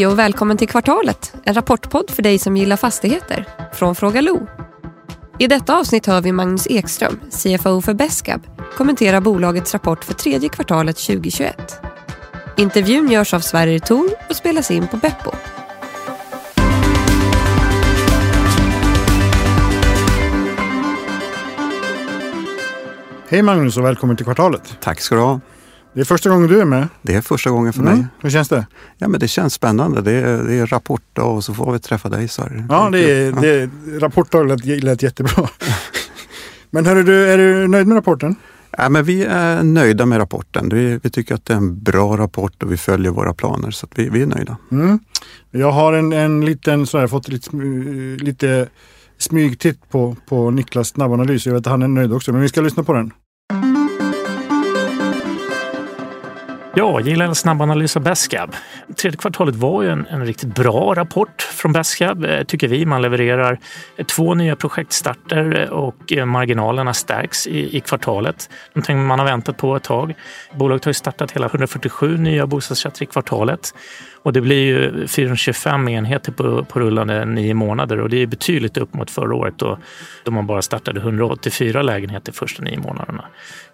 Hej 0.00 0.06
och 0.06 0.18
välkommen 0.18 0.56
till 0.56 0.68
Kvartalet, 0.68 1.34
en 1.44 1.54
rapportpodd 1.54 2.10
för 2.10 2.22
dig 2.22 2.38
som 2.38 2.56
gillar 2.56 2.76
fastigheter, 2.76 3.46
från 3.72 3.94
Fråga 3.94 4.20
Lo. 4.20 4.46
I 5.38 5.46
detta 5.46 5.78
avsnitt 5.78 6.06
hör 6.06 6.20
vi 6.20 6.32
Magnus 6.32 6.66
Ekström, 6.70 7.20
CFO 7.30 7.80
för 7.80 7.94
Besqab, 7.94 8.42
kommentera 8.76 9.20
bolagets 9.20 9.72
rapport 9.72 10.04
för 10.04 10.14
tredje 10.14 10.48
kvartalet 10.48 10.96
2021. 10.96 11.80
Intervjun 12.56 13.10
görs 13.10 13.34
av 13.34 13.40
Sverrir 13.40 13.78
Thor 13.78 14.10
och 14.28 14.36
spelas 14.36 14.70
in 14.70 14.88
på 14.88 14.96
Beppo. 14.96 15.30
Hej 23.28 23.42
Magnus 23.42 23.76
och 23.76 23.84
välkommen 23.84 24.16
till 24.16 24.24
Kvartalet. 24.26 24.76
Tack 24.80 25.00
ska 25.00 25.14
du 25.14 25.20
ha. 25.20 25.40
Det 25.94 26.00
är 26.00 26.04
första 26.04 26.30
gången 26.30 26.48
du 26.48 26.60
är 26.60 26.64
med. 26.64 26.88
Det 27.02 27.14
är 27.14 27.20
första 27.20 27.50
gången 27.50 27.72
för 27.72 27.80
Mm. 27.80 27.94
mig. 27.98 28.06
Hur 28.20 28.30
känns 28.30 28.48
det? 28.48 28.66
Ja, 28.98 29.08
men 29.08 29.20
det 29.20 29.28
känns 29.28 29.54
spännande. 29.54 30.00
Det 30.02 30.12
är, 30.12 30.42
det 30.44 30.54
är 30.54 30.66
rapport 30.66 31.18
och 31.18 31.44
så 31.44 31.54
får 31.54 31.72
vi 31.72 31.78
träffa 31.78 32.08
dig 32.08 32.28
Sverige. 32.28 32.66
Ja, 32.68 32.88
det 32.92 32.98
är, 33.10 33.32
det 33.32 33.48
är, 33.48 33.70
rapporten 34.00 34.48
lät, 34.48 34.64
lät 34.84 35.02
jättebra. 35.02 35.48
Men 36.70 36.86
hörru 36.86 37.02
du, 37.02 37.30
är 37.30 37.38
du 37.38 37.68
nöjd 37.68 37.86
med 37.86 37.96
rapporten? 37.96 38.34
Ja, 38.78 38.88
men 38.88 39.04
vi 39.04 39.24
är 39.24 39.62
nöjda 39.62 40.06
med 40.06 40.18
rapporten. 40.18 40.68
Vi, 40.72 41.00
vi 41.02 41.10
tycker 41.10 41.34
att 41.34 41.44
det 41.44 41.52
är 41.52 41.56
en 41.56 41.82
bra 41.82 42.16
rapport 42.16 42.62
och 42.62 42.72
vi 42.72 42.76
följer 42.76 43.10
våra 43.12 43.34
planer 43.34 43.70
så 43.70 43.86
vi, 43.94 44.08
vi 44.08 44.22
är 44.22 44.26
nöjda. 44.26 44.56
Mm. 44.72 44.98
Jag 45.50 45.70
har 45.70 45.92
en, 45.92 46.12
en 46.12 46.44
liten, 46.44 46.86
sådär, 46.86 47.06
fått 47.06 47.28
lite, 47.28 47.56
lite 48.24 48.68
smygtitt 49.18 49.90
på, 49.90 50.16
på 50.28 50.50
Niklas 50.50 50.88
snabbanalys. 50.88 51.46
Jag 51.46 51.52
vet 51.54 51.66
att 51.66 51.70
han 51.70 51.82
är 51.82 51.88
nöjd 51.88 52.12
också, 52.12 52.32
men 52.32 52.42
vi 52.42 52.48
ska 52.48 52.60
lyssna 52.60 52.82
på 52.82 52.92
den. 52.92 53.10
Ja, 56.74 57.00
gillar 57.00 57.26
en 57.26 57.34
snabbanalys 57.34 57.96
av 57.96 58.02
Besqab. 58.02 58.54
Tredje 58.96 59.18
kvartalet 59.18 59.56
var 59.56 59.82
ju 59.82 59.88
en, 59.88 60.06
en 60.06 60.26
riktigt 60.26 60.54
bra 60.54 60.94
rapport 60.94 61.42
från 61.42 61.72
Besqab, 61.72 62.24
eh, 62.24 62.42
tycker 62.42 62.68
vi. 62.68 62.86
Man 62.86 63.02
levererar 63.02 63.58
eh, 63.96 64.06
två 64.06 64.34
nya 64.34 64.56
projektstarter 64.56 65.60
eh, 65.60 65.68
och 65.68 66.12
marginalerna 66.26 66.94
stärks 66.94 67.46
i, 67.46 67.76
i 67.76 67.80
kvartalet. 67.80 68.50
Någonting 68.74 69.06
man 69.06 69.18
har 69.18 69.26
väntat 69.26 69.56
på 69.56 69.76
ett 69.76 69.82
tag. 69.82 70.14
Bolaget 70.54 70.84
har 70.84 70.90
ju 70.90 70.94
startat 70.94 71.32
hela 71.32 71.46
147 71.46 72.16
nya 72.16 72.46
bostadsrätter 72.46 73.02
i 73.02 73.06
kvartalet. 73.06 73.74
Och 74.22 74.32
det 74.32 74.40
blir 74.40 74.64
ju 74.64 75.06
425 75.06 75.88
enheter 75.88 76.32
på, 76.32 76.64
på 76.64 76.80
rullande 76.80 77.24
nio 77.24 77.54
månader 77.54 78.00
och 78.00 78.08
det 78.08 78.16
är 78.16 78.26
betydligt 78.26 78.76
upp 78.76 78.94
mot 78.94 79.10
förra 79.10 79.34
året 79.34 79.54
då, 79.56 79.78
då 80.24 80.30
man 80.30 80.46
bara 80.46 80.62
startade 80.62 81.00
184 81.00 81.82
lägenheter 81.82 82.32
första 82.32 82.62
nio 82.62 82.78
månaderna. 82.78 83.24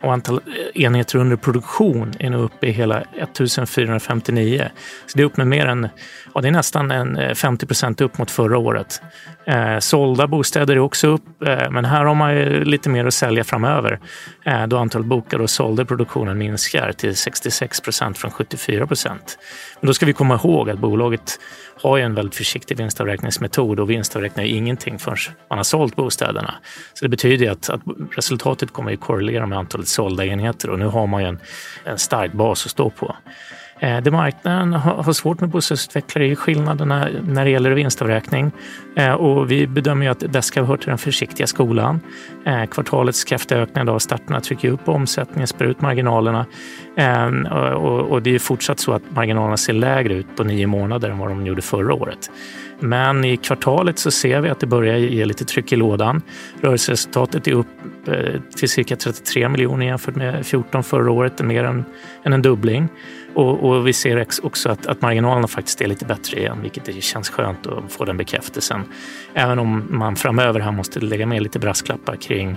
Och 0.00 0.12
antal 0.12 0.40
enheter 0.74 1.18
under 1.18 1.36
produktion 1.36 2.12
är 2.18 2.30
nu 2.30 2.36
uppe 2.36 2.66
i 2.66 2.70
hela 2.70 3.00
1459. 3.00 4.68
Så 5.06 5.18
det 5.18 5.22
är 5.22 5.26
upp 5.26 5.36
med 5.36 5.46
mer 5.46 5.66
än, 5.66 5.88
ja 6.34 6.40
det 6.40 6.48
är 6.48 6.52
nästan 6.52 6.90
en 6.90 7.16
eh, 7.16 7.34
50 7.34 7.66
procent 7.66 8.00
upp 8.00 8.18
mot 8.18 8.30
förra 8.30 8.58
året. 8.58 9.02
Eh, 9.46 9.78
sålda 9.78 10.26
bostäder 10.26 10.74
är 10.74 10.78
också 10.80 11.06
upp, 11.08 11.42
eh, 11.46 11.70
men 11.70 11.84
här 11.84 12.04
har 12.04 12.14
man 12.14 12.34
ju 12.36 12.64
lite 12.64 12.88
mer 12.88 13.04
att 13.04 13.14
sälja 13.14 13.44
framöver 13.44 14.00
eh, 14.44 14.66
då 14.66 14.78
antalet 14.78 15.06
bokade 15.06 15.42
och 15.42 15.50
sålda 15.50 15.82
i 15.82 15.86
produktionen 15.86 16.38
minskar 16.38 16.92
till 16.92 17.16
66 17.16 17.80
procent 17.80 18.18
från 18.18 18.30
74 18.30 18.86
procent. 18.86 19.38
Men 19.80 19.86
då 19.86 19.94
ska 19.94 20.06
vi 20.06 20.12
komma 20.12 20.35
ihåg 20.36 20.70
att 20.70 20.78
bolaget 20.78 21.38
har 21.82 21.96
ju 21.96 22.02
en 22.02 22.14
väldigt 22.14 22.34
försiktig 22.34 22.76
vinstavräkningsmetod 22.76 23.80
och 23.80 23.90
vinstavräknar 23.90 24.44
ju 24.44 24.50
ingenting 24.50 24.98
förrän 24.98 25.16
man 25.50 25.58
har 25.58 25.64
sålt 25.64 25.96
bostäderna. 25.96 26.54
Så 26.94 27.04
det 27.04 27.08
betyder 27.08 27.44
ju 27.44 27.52
att, 27.52 27.70
att 27.70 27.80
resultatet 28.16 28.72
kommer 28.72 28.92
att 28.92 29.00
korrelera 29.00 29.46
med 29.46 29.58
antalet 29.58 29.88
sålda 29.88 30.24
enheter 30.24 30.70
och 30.70 30.78
nu 30.78 30.86
har 30.86 31.06
man 31.06 31.22
ju 31.22 31.28
en, 31.28 31.38
en 31.84 31.98
stark 31.98 32.32
bas 32.32 32.66
att 32.66 32.70
stå 32.70 32.90
på. 32.90 33.16
Eh, 33.80 34.00
det 34.00 34.10
marknaden 34.10 34.72
har 34.72 35.12
svårt 35.12 35.40
med 35.40 35.48
bostadsutvecklare 35.48 36.26
är 36.26 36.34
skillnaderna 36.34 37.08
när 37.22 37.44
det 37.44 37.50
gäller 37.50 37.70
vinstavräkning. 37.70 38.50
Eh, 38.96 39.12
och 39.12 39.50
vi 39.50 39.66
bedömer 39.66 40.06
ju 40.06 40.12
att 40.12 40.44
ska 40.44 40.62
hör 40.62 40.76
till 40.76 40.88
den 40.88 40.98
försiktiga 40.98 41.46
skolan. 41.46 42.00
Eh, 42.44 42.64
kvartalets 42.64 43.24
kraftiga 43.24 43.58
ökning 43.58 43.88
av 43.88 43.98
starterna 43.98 44.40
trycker 44.40 44.70
upp 44.70 44.88
omsättningen, 44.88 45.46
spär 45.46 45.64
ut 45.64 45.80
marginalerna. 45.80 46.46
Och 48.08 48.22
det 48.22 48.34
är 48.34 48.38
fortsatt 48.38 48.80
så 48.80 48.92
att 48.92 49.02
marginalerna 49.14 49.56
ser 49.56 49.72
lägre 49.72 50.14
ut 50.14 50.36
på 50.36 50.44
nio 50.44 50.66
månader 50.66 51.10
än 51.10 51.18
vad 51.18 51.28
de 51.28 51.46
gjorde 51.46 51.62
förra 51.62 51.94
året. 51.94 52.30
Men 52.80 53.24
i 53.24 53.36
kvartalet 53.36 53.98
så 53.98 54.10
ser 54.10 54.40
vi 54.40 54.48
att 54.48 54.60
det 54.60 54.66
börjar 54.66 54.96
ge 54.96 55.24
lite 55.24 55.44
tryck 55.44 55.72
i 55.72 55.76
lådan. 55.76 56.22
Rörelseresultatet 56.60 57.48
är 57.48 57.52
upp 57.52 57.66
till 58.56 58.68
cirka 58.68 58.96
33 58.96 59.48
miljoner 59.48 59.86
jämfört 59.86 60.14
med 60.14 60.46
14 60.46 60.82
förra 60.82 61.10
året, 61.10 61.42
mer 61.42 61.64
än 61.64 61.84
en 62.32 62.42
dubbling. 62.42 62.88
Och, 63.36 63.64
och 63.64 63.86
vi 63.86 63.92
ser 63.92 64.26
också 64.42 64.68
att, 64.68 64.86
att 64.86 65.02
marginalerna 65.02 65.48
faktiskt 65.48 65.80
är 65.80 65.86
lite 65.86 66.04
bättre 66.04 66.38
igen, 66.38 66.58
vilket 66.62 66.84
det 66.84 67.02
känns 67.02 67.30
skönt 67.30 67.66
att 67.66 67.92
få 67.92 68.04
den 68.04 68.16
bekräftelsen. 68.16 68.84
Även 69.34 69.58
om 69.58 69.86
man 69.90 70.16
framöver 70.16 70.60
här 70.60 70.72
måste 70.72 71.00
lägga 71.00 71.26
med 71.26 71.42
lite 71.42 71.58
brasklappar 71.58 72.16
kring 72.16 72.56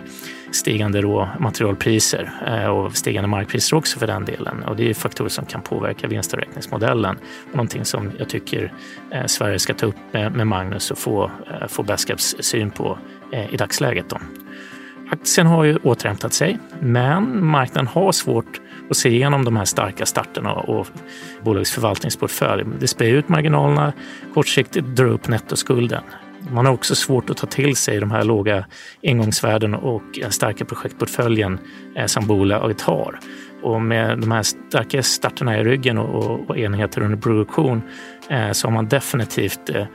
stigande 0.52 1.02
råmaterialpriser 1.02 2.32
eh, 2.48 2.66
och 2.66 2.96
stigande 2.96 3.28
markpriser 3.28 3.78
också 3.78 4.00
för 4.00 4.08
den 4.08 4.26
delen. 4.26 4.64
Och 4.64 4.76
det 4.76 4.90
är 4.90 4.94
faktorer 4.94 5.30
som 5.30 5.46
kan 5.46 5.62
påverka 5.62 6.08
vinstavräkningsmodellen. 6.08 7.18
Någonting 7.52 7.86
som 7.86 8.12
jag 8.18 8.30
tycker 8.30 8.74
eh, 9.12 9.26
Sverige 9.26 9.60
ska 9.60 9.74
ta 9.74 9.86
upp 9.86 9.96
med, 10.12 10.48
Magnus 10.48 10.92
och 10.92 10.98
få, 10.98 11.24
eh, 11.24 11.68
få 11.68 11.84
Besqabs 11.84 12.36
syn 12.40 12.72
på 12.72 12.98
i 13.52 13.58
dagsläget. 13.58 14.10
Då. 14.10 14.18
Aktien 15.12 15.48
har 15.48 15.64
ju 15.64 15.78
återhämtat 15.78 16.34
sig, 16.34 16.60
men 16.80 17.46
marknaden 17.46 17.88
har 17.88 18.12
svårt 18.12 18.62
och 18.90 18.98
se 18.98 19.10
igenom 19.10 19.46
de 19.46 19.58
här 19.58 19.66
starka 19.66 20.06
starterna 20.06 20.54
och 20.54 20.88
bolagets 21.44 21.72
förvaltningsportfölj. 21.72 22.64
Det 22.80 22.88
spär 22.88 23.06
ut 23.06 23.30
marginalerna, 23.30 23.94
kortsiktigt 24.34 24.86
drar 24.86 25.06
upp 25.06 25.28
nettoskulden. 25.28 26.04
Man 26.52 26.66
har 26.66 26.74
också 26.74 26.96
svårt 26.96 27.30
att 27.30 27.38
ta 27.38 27.48
till 27.48 27.76
sig 27.76 28.00
de 28.00 28.12
här 28.12 28.24
låga 28.24 28.66
ingångsvärden 29.02 29.74
och 29.74 30.04
den 30.22 30.32
starka 30.32 30.66
projektportföljen 30.66 31.60
eh, 31.96 32.06
som 32.06 32.28
bolaget 32.28 32.82
har. 32.82 33.20
Och 33.62 33.82
med 33.82 34.20
de 34.20 34.32
här 34.32 34.44
starka 34.44 35.04
starterna 35.04 35.60
i 35.60 35.64
ryggen 35.64 35.98
och, 35.98 36.58
enheter 36.58 37.02
under 37.02 37.18
produktion 37.18 37.82
eh, 38.30 38.52
så 38.52 38.68
har 38.68 38.74
man 38.74 38.88
definitivt 38.88 39.70
eh, 39.70 39.86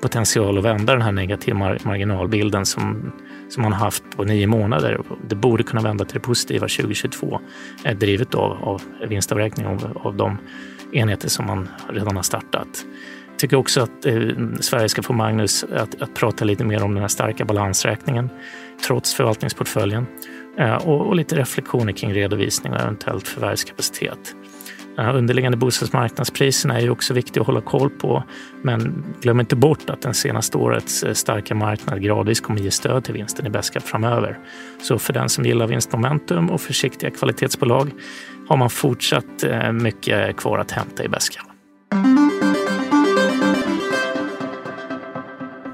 potential 0.00 0.58
att 0.58 0.64
vända 0.64 0.92
den 0.92 1.02
här 1.02 1.12
negativa 1.12 1.76
marginalbilden 1.84 2.66
som, 2.66 3.12
som 3.48 3.62
man 3.62 3.72
har 3.72 3.80
haft 3.80 4.16
på 4.16 4.24
nio 4.24 4.46
månader. 4.46 5.00
Det 5.28 5.34
borde 5.34 5.62
kunna 5.62 5.82
vända 5.82 6.04
till 6.04 6.14
det 6.14 6.20
positiva 6.20 6.68
2022, 6.68 7.40
eh, 7.84 7.96
drivet 7.96 8.34
av, 8.34 8.64
av 8.64 8.82
vinstavräkning 9.08 9.66
av, 9.66 10.00
av 10.04 10.16
de 10.16 10.38
enheter 10.92 11.28
som 11.28 11.46
man 11.46 11.68
redan 11.88 12.16
har 12.16 12.22
startat. 12.22 12.86
Jag 13.30 13.38
tycker 13.38 13.56
också 13.56 13.80
att 13.80 14.06
eh, 14.06 14.28
Sverige 14.60 14.88
ska 14.88 15.02
få 15.02 15.12
Magnus 15.12 15.64
att, 15.64 16.02
att 16.02 16.14
prata 16.14 16.44
lite 16.44 16.64
mer 16.64 16.82
om 16.82 16.94
den 16.94 17.00
här 17.00 17.08
starka 17.08 17.44
balansräkningen 17.44 18.30
trots 18.86 19.14
förvaltningsportföljen 19.14 20.06
eh, 20.58 20.74
och, 20.74 21.06
och 21.06 21.16
lite 21.16 21.36
reflektioner 21.36 21.92
kring 21.92 22.14
redovisning 22.14 22.72
och 22.72 22.80
eventuellt 22.80 23.28
förvärvskapacitet. 23.28 24.34
De 24.96 25.16
underliggande 25.16 25.58
bostadsmarknadspriserna 25.58 26.76
är 26.76 26.80
ju 26.80 26.90
också 26.90 27.14
viktiga 27.14 27.40
att 27.40 27.46
hålla 27.46 27.60
koll 27.60 27.90
på. 27.90 28.24
Men 28.62 29.04
glöm 29.20 29.40
inte 29.40 29.56
bort 29.56 29.90
att 29.90 30.02
den 30.02 30.14
senaste 30.14 30.58
årets 30.58 31.02
eh, 31.02 31.12
starka 31.12 31.54
marknad 31.54 32.02
gradvis 32.02 32.40
kommer 32.40 32.60
ge 32.60 32.70
stöd 32.70 33.04
till 33.04 33.14
vinsten 33.14 33.46
i 33.46 33.50
Besqab 33.50 33.82
framöver. 33.82 34.38
Så 34.82 34.98
för 34.98 35.12
den 35.12 35.28
som 35.28 35.44
gillar 35.44 35.66
vinstmomentum 35.66 36.50
och 36.50 36.60
försiktiga 36.60 37.10
kvalitetsbolag 37.10 37.90
har 38.48 38.56
man 38.56 38.70
fortsatt 38.70 39.42
eh, 39.42 39.72
mycket 39.72 40.36
kvar 40.36 40.58
att 40.58 40.70
hämta 40.70 41.04
i 41.04 41.08
Besqab. 41.08 41.46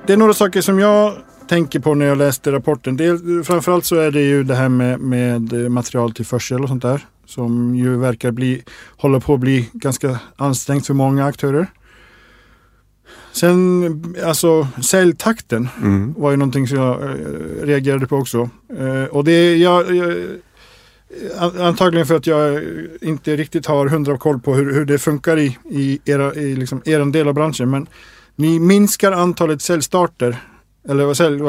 Det 0.07 0.13
är 0.13 0.17
några 0.17 0.35
saker 0.35 0.61
som 0.61 0.79
jag 0.79 1.15
tänker 1.49 1.81
på 1.81 1.95
när 1.95 2.07
jag 2.07 2.19
läste 2.19 2.53
rapporten. 2.53 2.97
Det, 2.97 3.19
framförallt 3.47 3.85
så 3.85 3.97
är 3.97 4.11
det 4.11 4.21
ju 4.21 4.45
det 4.45 4.55
här 4.55 4.69
med, 4.69 5.01
med 5.01 5.53
eh, 5.53 5.69
materialtillförsel 5.69 6.63
och 6.63 6.69
sånt 6.69 6.83
där. 6.83 7.07
Som 7.35 7.75
ju 7.75 7.97
verkar 7.97 8.31
bli, 8.31 8.63
hålla 8.97 9.21
på 9.21 9.35
att 9.35 9.41
bli 9.41 9.69
ganska 9.73 10.19
ansträngt 10.37 10.87
för 10.87 10.95
många 10.95 11.27
aktörer. 11.27 11.67
Sen, 13.33 14.15
alltså 14.25 14.69
säljtakten 14.83 15.69
Mm. 15.83 16.15
var 16.19 16.31
ju 16.31 16.37
någonting 16.37 16.69
som 16.69 16.79
jag 16.79 17.03
eh, 17.03 17.09
reagerade 17.63 18.07
på 18.07 18.17
också. 18.17 18.51
Eh, 18.79 19.05
och 19.05 19.25
det 19.25 19.33
är 19.33 19.57
jag, 19.57 19.95
jag, 19.97 20.15
an- 21.39 21.61
antagligen 21.61 22.07
för 22.07 22.17
att 22.17 22.27
jag 22.27 22.63
inte 23.01 23.37
riktigt 23.37 23.67
har 23.67 23.87
hundra 23.89 24.19
koll 24.19 24.41
på 24.41 24.55
hur, 24.55 24.75
hur 24.75 24.85
det 24.85 24.99
funkar 24.99 25.39
i, 25.39 25.59
i, 25.71 26.01
era, 26.05 26.35
i 26.35 26.57
liksom 26.57 26.83
er 26.85 27.13
del 27.13 27.29
av 27.29 27.35
branschen. 27.35 27.71
Men 27.71 27.87
ni 28.37 28.59
minskar 28.61 29.13
antalet 29.13 29.63
säljstarter. 29.63 30.37
Eller 30.89 31.05
vad 31.05 31.17
sälj, 31.17 31.43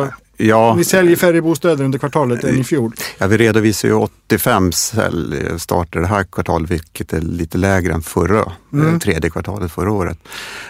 Ja, 0.47 0.75
ni 0.75 0.83
säljer 0.83 1.15
färre 1.15 1.41
bostäder 1.41 1.85
under 1.85 1.99
kvartalet 1.99 2.43
än 2.43 2.59
i 2.59 2.63
fjol. 2.63 2.93
ja, 3.17 3.27
vi 3.27 3.37
redovisar 3.37 3.87
ju 3.89 3.93
85 3.95 4.71
säljstarter 4.71 5.99
det 5.99 6.07
här 6.07 6.23
kvartalet, 6.23 6.71
vilket 6.71 7.13
är 7.13 7.21
lite 7.21 7.57
lägre 7.57 7.93
än 7.93 8.01
förra, 8.01 8.51
Mm. 8.73 8.93
eh, 8.93 8.99
tredje 8.99 9.29
kvartalet 9.29 9.71
förra 9.71 9.91
året. 9.91 10.17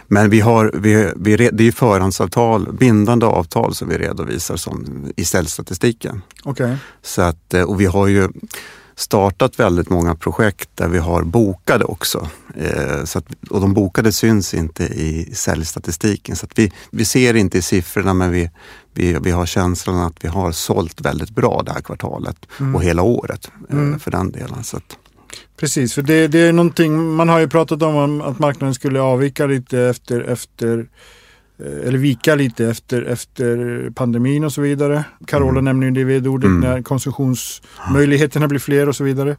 Men 0.07 0.29
vi 0.29 0.39
har, 0.39 0.71
vi, 0.73 1.11
vi, 1.15 1.35
det 1.37 1.63
är 1.63 1.65
ju 1.65 1.71
förhandsavtal, 1.71 2.73
bindande 2.73 3.25
avtal 3.25 3.75
som 3.75 3.89
vi 3.89 3.97
redovisar 3.97 4.55
som, 4.57 5.05
i 5.15 5.25
säljstatistiken. 5.25 6.21
Så 7.01 7.21
att, 7.21 7.53
eh, 7.53 7.61
och 7.63 7.81
vi 7.81 7.85
har 7.85 8.07
ju 8.07 8.29
startat 8.95 9.59
väldigt 9.59 9.89
många 9.89 10.15
projekt 10.15 10.69
där 10.75 10.87
vi 10.87 10.97
har 10.97 11.23
bokade 11.23 11.85
också. 11.85 12.27
Eh, 12.55 13.03
så 13.03 13.17
att, 13.19 13.25
och 13.49 13.61
de 13.61 13.73
bokade 13.73 14.11
syns 14.11 14.53
inte 14.53 14.83
i 14.83 15.29
säljstatistiken 15.35 16.35
så 16.35 16.47
vi, 16.55 16.71
vi 16.91 17.05
ser 17.05 17.33
inte 17.33 17.57
i 17.57 17.61
siffrorna 17.61 18.13
men 18.13 18.31
vi, 18.31 18.49
vi, 18.93 19.17
vi 19.21 19.31
har 19.31 19.45
känslan 19.45 19.99
att 19.99 20.23
vi 20.23 20.27
har 20.27 20.51
sålt 20.51 21.01
väldigt 21.01 21.29
bra 21.29 21.61
det 21.65 21.71
här 21.71 21.81
kvartalet 21.81 22.37
Mm. 22.59 22.75
och 22.75 22.83
hela 22.83 23.01
året 23.01 23.51
eh, 23.69 23.77
Mm. 23.77 23.99
för 23.99 24.11
den 24.11 24.31
delen. 24.31 24.63
Så 24.63 24.77
att, 24.77 24.97
Precis, 25.57 25.93
för 25.93 26.01
det, 26.01 26.27
det 26.27 26.39
är 26.39 26.53
någonting, 26.53 27.13
man 27.15 27.29
har 27.29 27.39
ju 27.39 27.47
pratat 27.49 27.81
om 27.81 28.21
att 28.21 28.39
marknaden 28.39 28.73
skulle 28.73 29.01
avvika 29.01 29.45
lite 29.45 29.79
efter, 29.81 30.21
efter 30.21 30.87
eller 31.59 31.97
vika 31.97 32.35
lite 32.35 32.65
efter, 32.65 33.01
efter 33.01 33.89
pandemin 33.95 34.43
och 34.43 34.53
så 34.53 34.61
vidare. 34.61 35.03
Carola 35.27 35.51
Mm. 35.51 35.65
nämner 35.65 35.87
ju 35.87 35.91
det 35.91 36.03
vd-ordet 36.03 36.47
Mm. 36.47 36.59
när 36.59 36.81
konsumtionsmöjligheterna 36.81 38.47
blir 38.47 38.59
fler 38.59 38.89
och 38.89 38.95
så 38.95 39.03
vidare. 39.03 39.35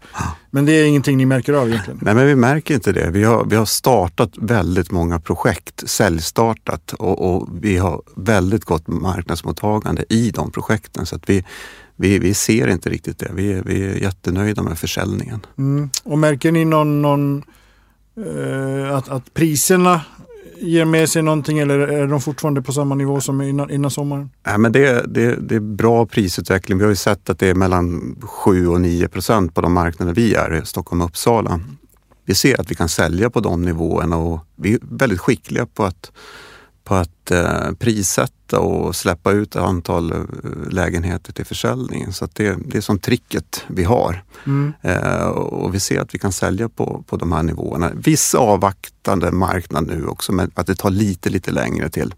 Men 0.50 0.64
det 0.66 0.72
är 0.72 0.84
ingenting 0.84 1.16
ni 1.16 1.26
märker 1.26 1.52
av 1.52 1.68
egentligen? 1.68 1.98
Nej, 2.02 2.14
men 2.14 2.26
vi 2.26 2.34
märker 2.36 2.74
inte 2.74 2.92
det. 2.92 3.10
Vi 3.10 3.24
har, 3.24 3.44
vi 3.44 3.56
har 3.56 3.64
startat 3.64 4.30
väldigt 4.38 4.90
många 4.90 5.20
projekt, 5.20 5.88
säljstartat 5.88 6.92
och, 6.92 7.34
och 7.36 7.48
vi 7.60 7.76
har 7.76 8.02
väldigt 8.16 8.64
gott 8.64 8.88
marknadsmottagande 8.88 10.04
i 10.08 10.30
de 10.30 10.50
projekten. 10.50 11.06
Så 11.06 11.16
att 11.16 11.30
vi, 11.30 11.44
vi, 11.96 12.18
vi 12.18 12.34
ser 12.34 12.68
inte 12.68 12.90
riktigt 12.90 13.18
det. 13.18 13.30
Vi, 13.34 13.62
vi 13.66 13.84
är 13.84 13.94
jättenöjda 13.94 14.62
med 14.62 14.78
försäljningen. 14.78 15.40
Mm. 15.58 15.90
Och 16.04 16.18
märker 16.18 16.52
ni 16.52 16.64
någon, 16.64 17.02
någon 17.02 17.42
eh, 18.26 18.96
att, 18.96 19.08
att 19.08 19.34
priserna 19.34 20.00
ger 20.64 20.84
med 20.84 21.08
sig 21.08 21.22
någonting 21.22 21.58
eller 21.58 21.78
är 21.78 22.06
de 22.06 22.20
fortfarande 22.20 22.62
på 22.62 22.72
samma 22.72 22.94
nivå 22.94 23.20
som 23.20 23.42
innan, 23.42 23.70
innan 23.70 23.90
sommaren? 23.90 24.30
Nej, 24.46 24.58
men 24.58 24.72
det, 24.72 25.14
det, 25.14 25.36
det 25.36 25.54
är 25.54 25.60
bra 25.60 26.06
prisutveckling. 26.06 26.78
Vi 26.78 26.84
har 26.84 26.90
ju 26.90 26.96
sett 26.96 27.30
att 27.30 27.38
det 27.38 27.48
är 27.48 27.54
mellan 27.54 28.16
7 28.22 28.68
och 28.68 28.80
9 28.80 29.08
procent 29.08 29.54
på 29.54 29.60
de 29.60 29.72
marknader 29.72 30.14
vi 30.14 30.34
är 30.34 30.54
i, 30.54 30.66
Stockholm 30.66 31.00
och 31.00 31.08
Uppsala. 31.08 31.60
Vi 32.24 32.34
ser 32.34 32.60
att 32.60 32.70
vi 32.70 32.74
kan 32.74 32.88
sälja 32.88 33.30
på 33.30 33.40
de 33.40 33.62
nivåerna 33.62 34.16
och 34.16 34.40
vi 34.56 34.74
är 34.74 34.78
väldigt 34.82 35.20
skickliga 35.20 35.66
på 35.66 35.84
att, 35.84 36.12
på 36.84 36.94
att 36.94 37.30
eh, 37.30 37.72
prissätta 37.78 38.60
och 38.60 38.96
släppa 38.96 39.32
ut 39.32 39.56
ett 39.56 39.62
antal 39.62 40.12
eh, 40.12 40.18
lägenheter 40.70 41.32
till 41.32 41.44
försäljningen. 41.44 42.12
Så 42.12 42.28
det, 42.32 42.56
det 42.66 42.78
är 42.78 42.82
som 42.82 42.98
tricket 42.98 43.64
vi 43.68 43.84
har. 43.84 44.22
Mm. 44.46 44.72
Eh, 44.82 45.26
och 45.26 45.74
vi 45.74 45.80
ser 45.80 46.00
att 46.00 46.14
vi 46.14 46.18
kan 46.18 46.32
sälja 46.32 46.68
på, 46.68 47.04
på 47.06 47.16
de 47.16 47.32
här 47.32 47.42
nivåerna. 47.42 47.90
Viss 47.94 48.34
avvaktande 48.34 49.32
marknad 49.32 49.86
nu 49.86 50.06
också, 50.06 50.32
men 50.32 50.50
att 50.54 50.66
det 50.66 50.74
tar 50.74 50.90
lite, 50.90 51.30
lite 51.30 51.50
längre 51.50 51.88
till, 51.88 52.14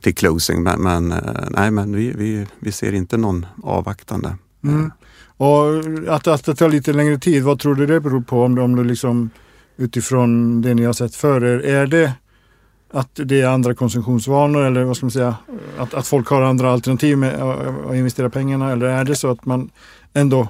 till 0.00 0.14
closing. 0.14 0.62
Men, 0.62 0.82
men, 0.82 1.12
eh, 1.12 1.18
nej, 1.50 1.70
men 1.70 1.96
vi, 1.96 2.12
vi, 2.12 2.46
vi 2.58 2.72
ser 2.72 2.92
inte 2.92 3.16
någon 3.16 3.46
avvaktande. 3.62 4.36
Mm. 4.64 4.90
Och 5.36 5.64
att, 6.14 6.26
att 6.26 6.44
det 6.44 6.54
tar 6.54 6.68
lite 6.68 6.92
längre 6.92 7.18
tid, 7.18 7.42
vad 7.42 7.60
tror 7.60 7.74
du 7.74 7.86
det 7.86 8.00
beror 8.00 8.20
på? 8.20 8.42
Om 8.42 8.58
om 8.58 8.76
det 8.76 8.84
liksom 8.84 9.30
utifrån 9.76 10.62
det 10.62 10.74
ni 10.74 10.84
har 10.84 10.92
sett 10.92 11.14
för 11.14 11.44
er, 11.44 11.58
är 11.58 11.86
det 11.86 12.12
att 12.90 13.20
det 13.24 13.40
är 13.40 13.46
andra 13.46 13.74
konsumtionsvanor 13.74 14.64
eller 14.64 14.84
vad 14.84 14.96
ska 14.96 15.06
man 15.06 15.10
säga, 15.10 15.36
att, 15.78 15.94
att 15.94 16.06
folk 16.06 16.28
har 16.28 16.42
andra 16.42 16.70
alternativ 16.72 17.18
med 17.18 17.34
att- 17.42 17.94
investera 17.94 18.30
pengarna 18.30 18.72
eller 18.72 18.86
är 18.86 19.04
det 19.04 19.16
så 19.16 19.30
att 19.30 19.46
man 19.46 19.70
ändå 20.12 20.48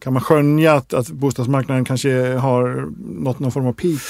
kan 0.00 0.12
man 0.12 0.22
skönja 0.22 0.72
att, 0.72 0.94
att 0.94 1.08
bostadsmarknaden 1.08 1.84
kanske 1.84 2.34
har 2.36 2.88
nått 3.22 3.38
någon 3.38 3.52
form 3.52 3.66
av 3.66 3.72
peak? 3.72 4.00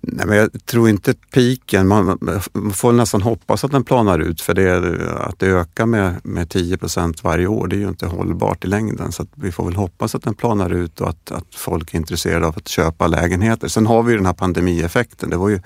Nej, 0.00 0.26
men 0.26 0.36
jag 0.36 0.66
tror 0.66 0.88
inte 0.88 1.14
piken, 1.14 1.88
man, 1.88 2.18
man 2.20 2.70
får 2.72 2.92
nästan 2.92 3.22
hoppas 3.22 3.64
att 3.64 3.70
den 3.70 3.84
planar 3.84 4.18
ut 4.18 4.40
för 4.40 4.54
det, 4.54 4.76
att 5.20 5.38
det 5.38 5.46
ökar 5.46 5.86
med, 5.86 6.20
med 6.24 6.50
10 6.50 6.78
procent 6.78 7.24
varje 7.24 7.46
år, 7.46 7.66
det 7.66 7.76
är 7.76 7.80
ju 7.80 7.88
inte 7.88 8.06
hållbart 8.06 8.64
i 8.64 8.68
längden. 8.68 9.12
Så 9.12 9.22
att 9.22 9.28
vi 9.34 9.52
får 9.52 9.64
väl 9.64 9.74
hoppas 9.74 10.14
att 10.14 10.22
den 10.22 10.34
planar 10.34 10.70
ut 10.70 11.00
och 11.00 11.08
att, 11.08 11.30
att 11.30 11.54
folk 11.54 11.94
är 11.94 11.98
intresserade 11.98 12.46
av 12.46 12.54
att 12.56 12.68
köpa 12.68 13.06
lägenheter. 13.06 13.68
Sen 13.68 13.86
har 13.86 14.02
vi 14.02 14.10
ju 14.12 14.16
den 14.16 14.26
här 14.26 14.32
pandemieffekten. 14.32 15.30
Det 15.30 15.36
var 15.36 15.48
ju 15.48 15.60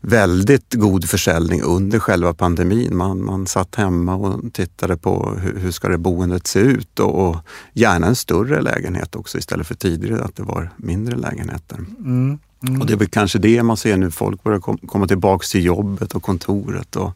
väldigt 0.00 0.74
god 0.74 1.08
försäljning 1.08 1.62
under 1.62 1.98
själva 1.98 2.34
pandemin. 2.34 2.96
Man, 2.96 3.24
man 3.24 3.46
satt 3.46 3.74
hemma 3.74 4.14
och 4.14 4.52
tittade 4.52 4.96
på 4.96 5.38
hur, 5.42 5.58
hur 5.58 5.70
ska 5.70 5.88
det 5.88 5.98
boendet 5.98 6.46
se 6.46 6.60
ut 6.60 7.00
och, 7.00 7.28
och 7.28 7.36
gärna 7.72 8.06
en 8.06 8.16
större 8.16 8.60
lägenhet 8.60 9.16
också 9.16 9.38
istället 9.38 9.66
för 9.66 9.74
tidigare 9.74 10.24
att 10.24 10.36
det 10.36 10.42
var 10.42 10.70
mindre 10.76 11.16
lägenheter. 11.16 11.76
Mm. 11.76 12.38
Mm. 12.62 12.80
Och 12.80 12.86
det 12.86 12.92
är 12.92 12.96
väl 12.96 13.08
kanske 13.08 13.38
det 13.38 13.62
man 13.62 13.76
ser 13.76 13.96
nu. 13.96 14.10
Folk 14.10 14.42
börjar 14.42 14.60
kom, 14.60 14.78
komma 14.78 15.06
tillbaks 15.06 15.50
till 15.50 15.64
jobbet 15.64 16.14
och 16.14 16.22
kontoret 16.22 16.96
och, 16.96 17.10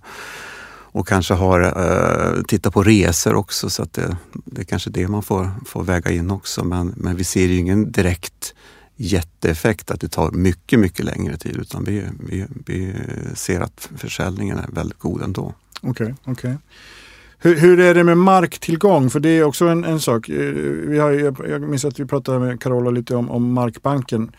och 0.93 1.08
kanske 1.08 1.35
har 1.35 1.61
eh, 1.61 2.43
titta 2.43 2.70
på 2.70 2.82
resor 2.82 3.35
också. 3.35 3.70
Så 3.70 3.82
att 3.82 3.93
det, 3.93 4.17
det 4.32 4.61
är 4.61 4.64
kanske 4.64 4.90
det 4.90 5.08
man 5.08 5.23
får, 5.23 5.50
får 5.67 5.85
väga 5.85 6.11
in 6.11 6.31
också. 6.31 6.64
Men, 6.64 6.94
men 6.96 7.17
vi 7.17 7.25
ser 7.25 7.46
ju 7.46 7.56
ingen 7.56 7.93
direkt 7.93 8.55
jätteeffekt 8.97 9.91
att 9.91 10.00
det 10.00 10.09
tar 10.09 10.31
mycket, 10.31 10.79
mycket 10.79 11.05
längre 11.05 11.37
tid 11.37 11.56
utan 11.56 11.85
vi, 11.85 12.05
vi, 12.21 12.47
vi 12.67 12.94
ser 13.35 13.61
att 13.61 13.91
försäljningen 13.97 14.59
är 14.59 14.69
väldigt 14.73 14.99
god 14.99 15.23
ändå. 15.23 15.55
Okej, 15.83 16.15
okej. 16.25 16.56
Hur, 17.39 17.56
hur 17.56 17.81
är 17.81 17.94
det 17.94 18.05
med 18.05 18.19
marktillgång? 18.19 19.11
För 19.11 19.21
det 19.21 19.29
är 19.29 19.44
också 19.44 19.67
en, 19.67 19.85
en 19.85 20.00
sak. 20.00 20.29
Eh, 20.29 20.37
Vi 20.89 20.99
har, 20.99 21.11
jag, 21.49 21.62
minns 21.62 21.85
att 21.85 22.00
vi 22.00 22.05
pratade 22.05 22.39
med 22.39 22.61
Carola 22.61 22.91
lite 22.91 23.17
om, 23.17 23.31
om 23.31 23.53
markbanken 23.53 24.31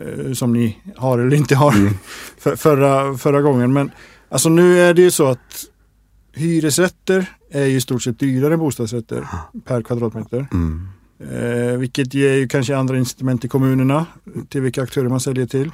eh, 0.00 0.32
som 0.32 0.52
ni 0.52 0.78
har 0.96 1.18
eller 1.18 1.36
inte 1.36 1.54
har 1.56 1.72
Mm. 1.72 1.94
för, 2.38 2.56
förra, 2.56 3.18
förra 3.18 3.42
gången. 3.42 3.72
Men 3.72 3.90
alltså 4.28 4.48
nu 4.48 4.80
är 4.80 4.94
det 4.94 5.02
ju 5.02 5.10
så 5.10 5.26
att 5.26 5.64
hyresrätter 6.32 7.26
är 7.50 7.64
ju 7.64 7.76
i 7.76 7.80
stort 7.80 8.02
sett 8.02 8.18
dyrare 8.18 8.54
än 8.54 8.60
bostadsrätter 8.60 9.26
per 9.64 9.82
kvadratmeter. 9.82 10.46
Mm. 10.52 10.88
Eh, 11.20 11.76
vilket 11.78 12.14
ger 12.14 12.34
ju 12.34 12.48
kanske 12.48 12.76
andra 12.76 12.98
incitament 12.98 13.40
till 13.40 13.50
kommunerna 13.50 14.06
till 14.48 14.60
vilka 14.60 14.82
aktörer 14.82 15.08
man 15.08 15.20
säljer 15.20 15.46
till. 15.46 15.70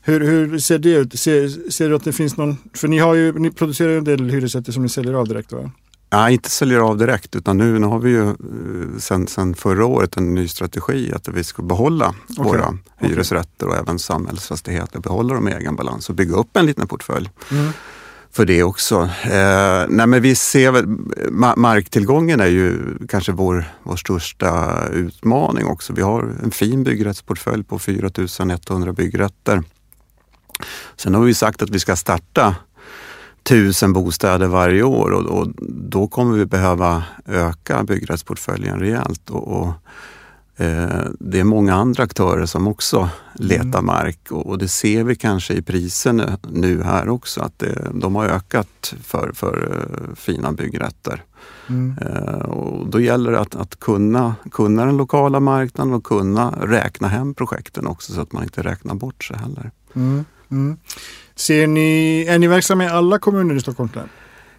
Hur, 0.00 0.20
hur 0.20 0.58
ser 0.58 0.78
det 0.78 0.90
ut? 0.90 1.18
Ser, 1.18 1.70
ser 1.70 1.88
du 1.88 1.96
att 1.96 2.04
det 2.04 2.12
finns 2.12 2.36
någon, 2.36 2.56
för 2.74 2.88
ni, 2.88 2.98
har 2.98 3.14
ju, 3.14 3.32
ni 3.32 3.50
producerar 3.50 3.90
ju 3.90 3.98
en 3.98 4.04
del 4.04 4.30
hyresrätter 4.30 4.72
som 4.72 4.82
ni 4.82 4.88
säljer 4.88 5.14
av 5.14 5.28
direkt 5.28 5.52
va? 5.52 5.70
Nej, 6.12 6.32
inte 6.32 6.50
säljer 6.50 6.78
av 6.78 6.98
direkt 6.98 7.36
utan 7.36 7.58
nu, 7.58 7.78
nu 7.78 7.86
har 7.86 7.98
vi 7.98 8.10
ju 8.10 8.28
eh, 8.28 8.34
sen, 8.98 9.26
sen 9.26 9.54
förra 9.54 9.86
året 9.86 10.16
en 10.16 10.34
ny 10.34 10.48
strategi 10.48 11.12
att 11.12 11.28
vi 11.28 11.44
ska 11.44 11.62
behålla 11.62 12.14
Okej, 12.38 12.44
våra 12.44 12.78
hyresrätter 12.98 13.66
och 13.66 13.76
även 13.76 13.98
samhällsfastigheter, 13.98 15.00
behålla 15.00 15.34
dem 15.34 15.48
i 15.48 15.52
egen 15.52 15.76
balans 15.76 16.08
och 16.08 16.14
bygga 16.14 16.36
upp 16.36 16.56
en 16.56 16.66
liten 16.66 16.88
portfölj 16.88 17.30
Mm 17.50 17.72
för 18.32 18.44
det 18.44 18.62
också. 18.62 19.10
Eh, 19.24 19.84
nej 19.88 20.06
men 20.06 20.22
vi 20.22 20.34
ser 20.34 20.70
väl, 20.70 20.86
ma- 21.30 21.56
marktillgången 21.56 22.40
är 22.40 22.46
ju 22.46 22.78
kanske 23.08 23.32
vår, 23.32 23.64
vår 23.82 23.96
största 23.96 24.82
utmaning 24.92 25.66
också. 25.66 25.92
Vi 25.92 26.02
har 26.02 26.34
en 26.42 26.50
fin 26.50 26.84
byggrättsportfölj 26.84 27.64
på 27.64 27.78
4100 27.78 28.92
byggrätter. 28.92 29.62
Sen 30.96 31.14
har 31.14 31.22
vi 31.22 31.34
sagt 31.34 31.62
att 31.62 31.70
vi 31.70 31.80
ska 31.80 31.96
starta 31.96 32.56
tusen 33.42 33.92
bostäder 33.92 34.46
varje 34.46 34.82
år 34.82 35.10
och, 35.10 35.38
och 35.38 35.48
då 35.90 36.08
kommer 36.08 36.38
vi 36.38 36.46
behöva 36.46 37.04
öka 37.26 37.84
byggrättsportföljen 37.84 38.78
rejält. 38.80 39.30
Och, 39.30 39.60
och, 39.60 39.72
det 41.18 41.40
är 41.40 41.44
många 41.44 41.74
andra 41.74 42.02
aktörer 42.02 42.46
som 42.46 42.66
också 42.66 43.08
letar 43.34 43.82
mark 43.82 44.18
och, 44.30 44.46
och 44.46 44.58
det 44.58 44.68
ser 44.68 45.04
vi 45.04 45.16
kanske 45.16 45.54
i 45.54 45.62
priserna 45.62 46.38
nu 46.50 46.82
här 46.82 47.08
också 47.08 47.40
att 47.40 47.58
det, 47.58 47.90
de 47.94 48.14
har 48.14 48.26
ökat 48.26 48.94
för, 49.02 49.32
för 49.34 49.76
eh, 49.76 50.14
fina 50.14 50.52
byggrätter. 50.52 51.22
Mm. 51.68 51.98
Eh, 51.98 52.34
och 52.34 52.86
då 52.86 53.00
gäller 53.00 53.32
det 53.32 53.40
att, 53.40 53.54
att 53.54 53.80
kunna, 53.80 54.34
kunna 54.50 54.86
den 54.86 54.96
lokala 54.96 55.40
marknaden 55.40 55.94
och 55.94 56.04
kunna 56.04 56.54
räkna 56.62 57.08
hem 57.08 57.34
projekten 57.34 57.86
också 57.86 58.12
så 58.12 58.20
att 58.20 58.32
man 58.32 58.42
inte 58.42 58.62
räknar 58.62 58.94
bort 58.94 59.24
sig 59.24 59.36
heller. 59.36 59.70
Mm. 59.94 60.24
Mm. 60.50 60.76
Ser 61.34 61.66
ni, 61.66 62.24
är 62.28 62.38
ni 62.38 62.46
verksamma 62.46 62.84
i 62.84 62.88
alla 62.88 63.18
kommuner 63.18 63.54
i 63.54 63.60
Stockholms 63.60 63.94
län? 63.94 64.08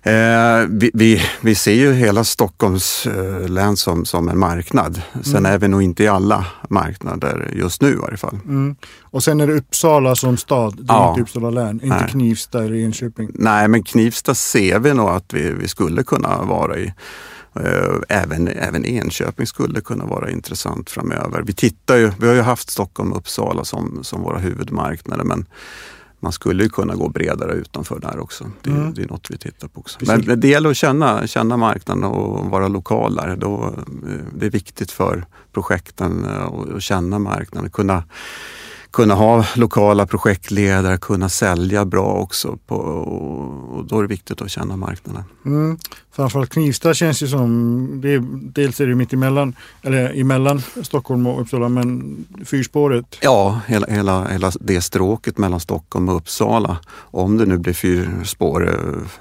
Eh, 0.05 0.65
vi, 0.69 0.91
vi, 0.93 1.21
vi 1.41 1.55
ser 1.55 1.73
ju 1.73 1.93
hela 1.93 2.23
Stockholms 2.23 3.05
eh, 3.07 3.49
län 3.49 3.77
som, 3.77 4.05
som 4.05 4.29
en 4.29 4.37
marknad. 4.39 5.01
Sen 5.23 5.35
Mm. 5.35 5.51
är 5.53 5.57
vi 5.57 5.67
nog 5.67 5.81
inte 5.81 6.03
i 6.03 6.07
alla 6.07 6.45
marknader 6.69 7.51
just 7.55 7.81
nu 7.81 7.91
i 7.91 7.95
varje 7.95 8.17
fall. 8.17 8.39
Mm. 8.45 8.75
Och 9.01 9.23
sen 9.23 9.41
är 9.41 9.47
det 9.47 9.53
Uppsala 9.53 10.15
som 10.15 10.37
stad, 10.37 10.73
det 10.77 10.93
är 10.93 10.97
Ja. 10.97 11.09
inte 11.09 11.21
Uppsala 11.21 11.49
län, 11.49 11.69
inte 11.83 11.87
Nej. 11.87 12.09
Knivsta 12.09 12.63
eller 12.63 12.75
Enköping. 12.75 13.29
Nej, 13.33 13.67
men 13.67 13.83
Knivsta 13.83 14.35
ser 14.35 14.79
vi 14.79 14.93
nog 14.93 15.09
att 15.09 15.33
vi, 15.33 15.51
vi 15.53 15.67
skulle 15.67 16.03
kunna 16.03 16.43
vara 16.43 16.77
i. 16.77 16.93
Eh, 17.55 17.95
Även, 18.09 18.47
även 18.47 18.85
Enköping 18.85 19.47
skulle 19.47 19.81
kunna 19.81 20.05
vara 20.05 20.31
intressant 20.31 20.89
framöver. 20.89 21.41
Vi 21.45 21.53
tittar 21.53 21.95
ju, 21.95 22.11
vi 22.19 22.27
har 22.27 22.33
ju 22.35 22.41
haft 22.41 22.69
Stockholm 22.69 23.11
och 23.11 23.17
Uppsala 23.17 23.63
som, 23.65 23.99
som 24.03 24.21
våra 24.21 24.37
huvudmarknader 24.39 25.23
men 25.23 25.45
man 26.23 26.31
skulle 26.31 26.69
kunna 26.69 26.95
gå 26.95 27.09
bredare 27.09 27.53
utanför 27.53 27.99
där 27.99 28.19
också. 28.19 28.51
Det, 28.61 28.69
Mm. 28.69 28.93
det 28.93 29.01
är 29.03 29.07
något 29.07 29.31
vi 29.31 29.37
tittar 29.37 29.67
på 29.67 29.79
också. 29.79 29.99
Precis. 29.99 30.27
Men 30.27 30.39
det 30.39 30.47
gäller 30.47 30.69
att 30.69 30.77
känna, 30.77 31.27
känna 31.27 31.57
marknaden 31.57 32.03
och 32.03 32.45
vara 32.51 32.67
lokal 32.67 33.15
där. 33.15 33.35
Då, 33.35 33.63
eh, 34.07 34.25
det 34.35 34.45
är 34.45 34.49
viktigt 34.49 34.91
för 34.91 35.25
projekten 35.53 36.25
eh, 36.25 36.43
att 36.43 36.69
att 36.75 36.83
känna 36.83 37.19
marknaden, 37.19 37.69
kunna 37.69 38.03
kunna 38.93 39.13
ha 39.13 39.45
lokala 39.55 40.05
projektledare, 40.05 40.97
kunna 40.97 41.29
sälja 41.29 41.85
bra 41.85 42.13
också. 42.13 42.57
På, 42.67 42.75
och 42.75 43.85
då 43.85 43.97
är 43.97 44.01
det 44.01 44.07
viktigt 44.07 44.41
att 44.41 44.51
känna 44.51 44.77
marknaden. 44.77 45.23
Mm. 45.45 45.77
Framförallt 46.11 46.49
Knivsta 46.49 46.93
känns 46.93 47.23
ju 47.23 47.27
som, 47.27 48.01
det 48.01 48.13
är, 48.13 48.23
dels 48.31 48.79
är 48.81 48.87
det 48.87 48.95
mitt 48.95 49.13
emellan, 49.13 49.55
eller 49.81 50.19
emellan 50.19 50.61
Stockholm 50.81 51.27
och 51.27 51.41
Uppsala, 51.41 51.69
men 51.69 52.15
fyrspåret. 52.45 53.17
Ja, 53.21 53.59
hela, 53.67 53.87
hela, 53.87 54.27
hela 54.27 54.51
det 54.59 54.81
stråket 54.81 55.37
mellan 55.37 55.59
Stockholm 55.59 56.09
och 56.09 56.15
Uppsala. 56.15 56.77
Om 56.95 57.37
det 57.37 57.45
nu 57.45 57.57
blir 57.57 57.73
fyrspår, 57.73 58.59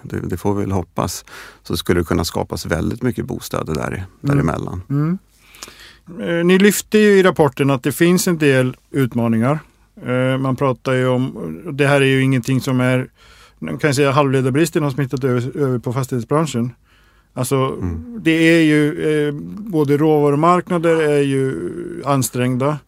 det, 0.02 0.21
det 0.21 0.37
får 0.37 0.55
vi 0.55 0.61
väl 0.61 0.73
hoppas, 0.73 1.25
så 1.62 1.76
skulle 1.76 2.00
det 2.00 2.05
kunna 2.05 2.25
skapas 2.25 2.67
väldigt 2.67 3.02
mycket 3.02 3.25
bostäder 3.25 3.75
där, 3.75 4.07
däremellan. 4.21 4.83
Mm. 4.91 5.19
Ni 6.45 6.59
lyfte 6.59 6.99
ju 6.99 7.19
i 7.19 7.23
rapporten 7.23 7.71
att 7.71 7.83
det 7.83 7.92
finns 7.92 8.28
en 8.28 8.38
del 8.38 8.76
utmaningar. 8.90 9.59
Eh, 10.07 10.38
man 10.38 10.57
pratar 10.57 10.92
ju 10.92 11.09
om, 11.09 11.61
det 11.73 11.87
här 11.87 12.00
är 12.00 12.07
ju 12.07 12.23
ingenting 12.23 12.61
som 12.61 12.81
är, 12.81 13.09
man 13.59 13.78
kan 13.78 13.95
säga 13.95 14.11
halvledarbristen 14.11 14.83
har 14.83 14.90
smittat 14.90 15.25
över, 15.25 15.57
över 15.57 15.78
på 15.78 15.92
fastighetsbranschen. 15.92 16.71
Alltså 17.35 17.57
mm. 17.57 18.21
det 18.23 18.31
är 18.31 18.62
ju, 18.62 19.02
eh, 19.28 19.35
både 19.71 19.97
råvarumarknader 19.97 21.02
är 21.02 21.23
ju 21.23 21.54
ansträngda. 22.04 22.78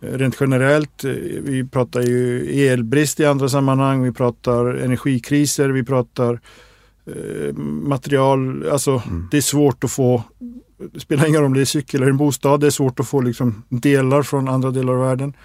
Rent 0.00 0.36
generellt, 0.40 1.04
vi 1.42 1.68
pratar 1.72 2.02
ju 2.02 2.46
elbrist 2.66 3.20
i 3.20 3.26
andra 3.26 3.48
sammanhang, 3.48 4.02
vi 4.02 4.12
pratar 4.12 4.74
energikriser, 4.74 5.68
vi 5.68 5.82
pratar 5.82 6.40
material, 7.82 8.68
alltså 8.68 9.02
mm. 9.06 9.28
det 9.30 9.36
är 9.36 9.40
svårt 9.40 9.84
att 9.84 9.90
få 9.90 10.22
det 10.92 11.00
spelar 11.00 11.26
ingen 11.26 11.40
roll 11.40 11.46
om 11.46 11.54
det 11.54 11.60
är 11.60 11.64
cykel 11.64 12.02
eller 12.02 12.10
en 12.10 12.16
bostad. 12.16 12.60
Det 12.60 12.66
är 12.66 12.70
svårt 12.70 13.00
att 13.00 13.08
få 13.08 13.20
liksom 13.20 13.62
delar 13.68 14.22
från 14.22 14.48
andra 14.48 14.70
delar 14.70 14.92
av 14.92 15.00
världen. 15.00 15.36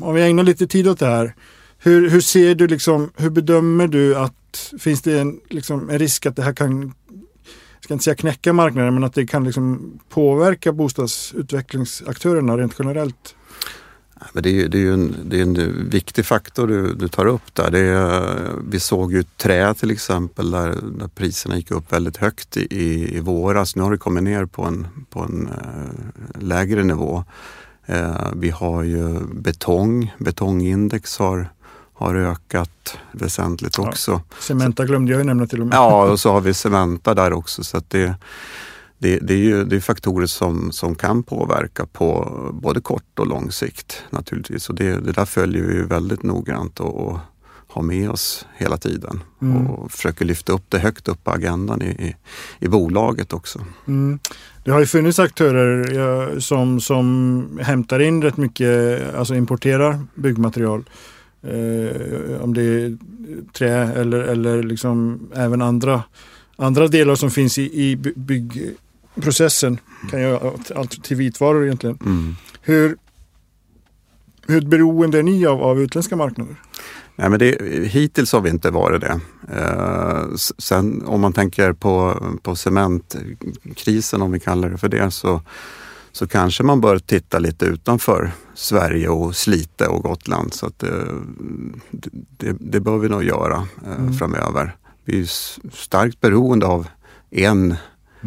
Om 0.00 0.14
vi 0.14 0.22
ägnar 0.22 0.42
lite 0.42 0.66
tid 0.66 0.88
åt 0.88 0.98
det 0.98 1.06
här. 1.06 1.34
Hur, 1.78 2.10
hur 2.10 2.20
ser 2.20 2.54
du 2.54 2.66
liksom, 2.66 3.10
hur 3.16 3.30
bedömer 3.30 3.88
du 3.88 4.16
att 4.16 4.72
finns 4.78 5.02
det 5.02 5.18
en, 5.18 5.40
liksom, 5.48 5.90
en 5.90 5.98
risk 5.98 6.26
att 6.26 6.36
det 6.36 6.42
här 6.42 6.52
kan, 6.52 6.92
jag 7.74 7.84
ska 7.84 7.94
inte 7.94 8.04
säga 8.04 8.14
knäcka 8.14 8.52
marknaden, 8.52 8.94
men 8.94 9.04
att 9.04 9.14
det 9.14 9.26
kan 9.26 9.44
liksom 9.44 9.98
påverka 10.08 10.72
bostadsutvecklingsaktörerna 10.72 12.56
rent 12.56 12.74
generellt? 12.78 13.34
Men 14.32 14.42
det, 14.42 14.62
är, 14.62 14.68
det 14.68 14.78
är 14.78 14.80
ju 14.80 14.94
en, 14.94 15.16
det 15.24 15.38
är 15.38 15.42
en 15.42 15.88
viktig 15.90 16.26
faktor 16.26 16.66
du, 16.66 16.94
du 16.94 17.08
tar 17.08 17.26
upp 17.26 17.54
där. 17.54 17.70
Det 17.70 17.78
är, 17.78 18.52
vi 18.68 18.80
såg 18.80 19.12
ju 19.12 19.22
trä 19.22 19.74
till 19.74 19.90
exempel 19.90 20.50
där, 20.50 20.78
där 20.98 21.08
priserna 21.08 21.56
gick 21.56 21.70
upp 21.70 21.92
väldigt 21.92 22.16
högt 22.16 22.56
i, 22.56 23.16
i 23.16 23.20
våras. 23.20 23.76
Nu 23.76 23.82
har 23.82 23.90
det 23.90 23.98
kommit 23.98 24.22
ner 24.22 24.44
på 24.44 24.62
en, 24.64 24.86
på 25.10 25.20
en 25.20 25.48
äh, 25.48 26.42
lägre 26.42 26.84
nivå. 26.84 27.24
Äh, 27.86 28.28
vi 28.36 28.50
har 28.50 28.82
ju 28.82 29.20
betong. 29.32 30.14
Betongindex 30.18 31.18
har, 31.18 31.52
har 31.94 32.14
ökat 32.14 32.98
väsentligt 33.12 33.78
också. 33.78 34.10
Ja, 34.10 34.36
Cementa 34.40 34.84
glömde 34.84 35.12
jag 35.12 35.18
ju 35.18 35.24
nämna 35.24 35.46
till 35.46 35.60
och 35.60 35.66
med. 35.66 35.76
Ja, 35.76 36.10
och 36.10 36.20
så 36.20 36.32
har 36.32 36.40
vi 36.40 36.54
Cementa 36.54 37.14
där 37.14 37.32
också. 37.32 37.64
Så 37.64 37.76
att 37.76 37.90
det, 37.90 38.14
det, 38.98 39.18
det, 39.18 39.34
är 39.34 39.38
ju 39.38 39.64
det 39.64 39.76
är 39.76 39.80
faktorer 39.80 40.26
som, 40.26 40.72
som 40.72 40.94
kan 40.94 41.22
påverka 41.22 41.86
på 41.86 42.32
både 42.62 42.80
kort 42.80 43.18
och 43.18 43.26
lång 43.26 43.52
sikt 43.52 44.04
naturligtvis. 44.10 44.68
Och 44.68 44.74
det, 44.74 45.00
det 45.00 45.12
där 45.12 45.24
följer 45.24 45.62
vi 45.62 45.82
väldigt 45.82 46.22
noggrant 46.22 46.80
och, 46.80 47.06
och 47.06 47.18
har 47.70 47.82
med 47.82 48.10
oss 48.10 48.46
hela 48.56 48.76
tiden 48.76 49.22
mm. 49.42 49.66
och 49.66 49.92
försöker 49.92 50.24
lyfta 50.24 50.52
upp 50.52 50.64
det 50.68 50.78
högt 50.78 51.08
upp 51.08 51.24
på 51.24 51.30
agendan 51.30 51.82
i, 51.82 51.86
i, 51.86 52.16
i 52.58 52.68
bolaget 52.68 53.32
också. 53.32 53.64
Mm. 53.86 54.18
Det 54.64 54.70
har 54.70 54.80
ju 54.80 54.86
funnits 54.86 55.18
aktörer 55.18 56.40
som, 56.40 56.80
som 56.80 57.58
hämtar 57.62 58.00
in 58.00 58.22
rätt 58.22 58.36
mycket, 58.36 59.02
alltså 59.14 59.34
importerar 59.34 60.00
byggmaterial. 60.14 60.84
Eh, 61.42 62.42
om 62.42 62.54
det 62.54 62.62
är 62.62 62.96
trä 63.52 63.92
eller, 63.92 64.18
eller 64.18 64.62
liksom 64.62 65.20
även 65.34 65.62
andra, 65.62 66.02
andra 66.56 66.88
delar 66.88 67.14
som 67.14 67.30
finns 67.30 67.58
i, 67.58 67.62
i 67.62 67.96
bygg 68.16 68.74
processen 69.20 69.80
kan 70.10 70.20
göra 70.20 70.52
allt 70.74 71.04
till 71.04 71.16
vitvaror 71.16 71.64
egentligen. 71.64 71.98
Mm. 72.04 72.36
Hur, 72.62 72.96
hur 74.46 74.60
beroende 74.60 75.18
är 75.18 75.22
ni 75.22 75.46
av, 75.46 75.62
av 75.62 75.80
utländska 75.80 76.16
marknader? 76.16 76.56
Nej, 77.16 77.30
men 77.30 77.38
det, 77.38 77.56
hittills 77.88 78.32
har 78.32 78.40
vi 78.40 78.50
inte 78.50 78.70
varit 78.70 79.00
det. 79.00 79.20
Eh, 79.52 80.34
sen 80.58 81.06
om 81.06 81.20
man 81.20 81.32
tänker 81.32 81.72
på, 81.72 82.22
på 82.42 82.56
cementkrisen, 82.56 84.22
om 84.22 84.32
vi 84.32 84.40
kallar 84.40 84.70
det 84.70 84.78
för 84.78 84.88
det, 84.88 85.10
så, 85.10 85.42
så 86.12 86.26
kanske 86.26 86.62
man 86.62 86.80
bör 86.80 86.98
titta 86.98 87.38
lite 87.38 87.64
utanför 87.64 88.32
Sverige 88.54 89.08
och 89.08 89.36
Slite 89.36 89.86
och 89.86 90.02
Gotland. 90.02 90.54
Så 90.54 90.66
att, 90.66 90.82
eh, 90.82 90.90
det, 92.36 92.56
det, 92.60 92.80
bör 92.80 92.98
vi 92.98 93.08
nog 93.08 93.24
göra 93.24 93.66
eh, 93.86 94.00
mm. 94.00 94.14
framöver. 94.14 94.76
Vi 95.04 95.20
är 95.20 95.26
starkt 95.76 96.20
beroende 96.20 96.66
av 96.66 96.86
en 97.30 97.76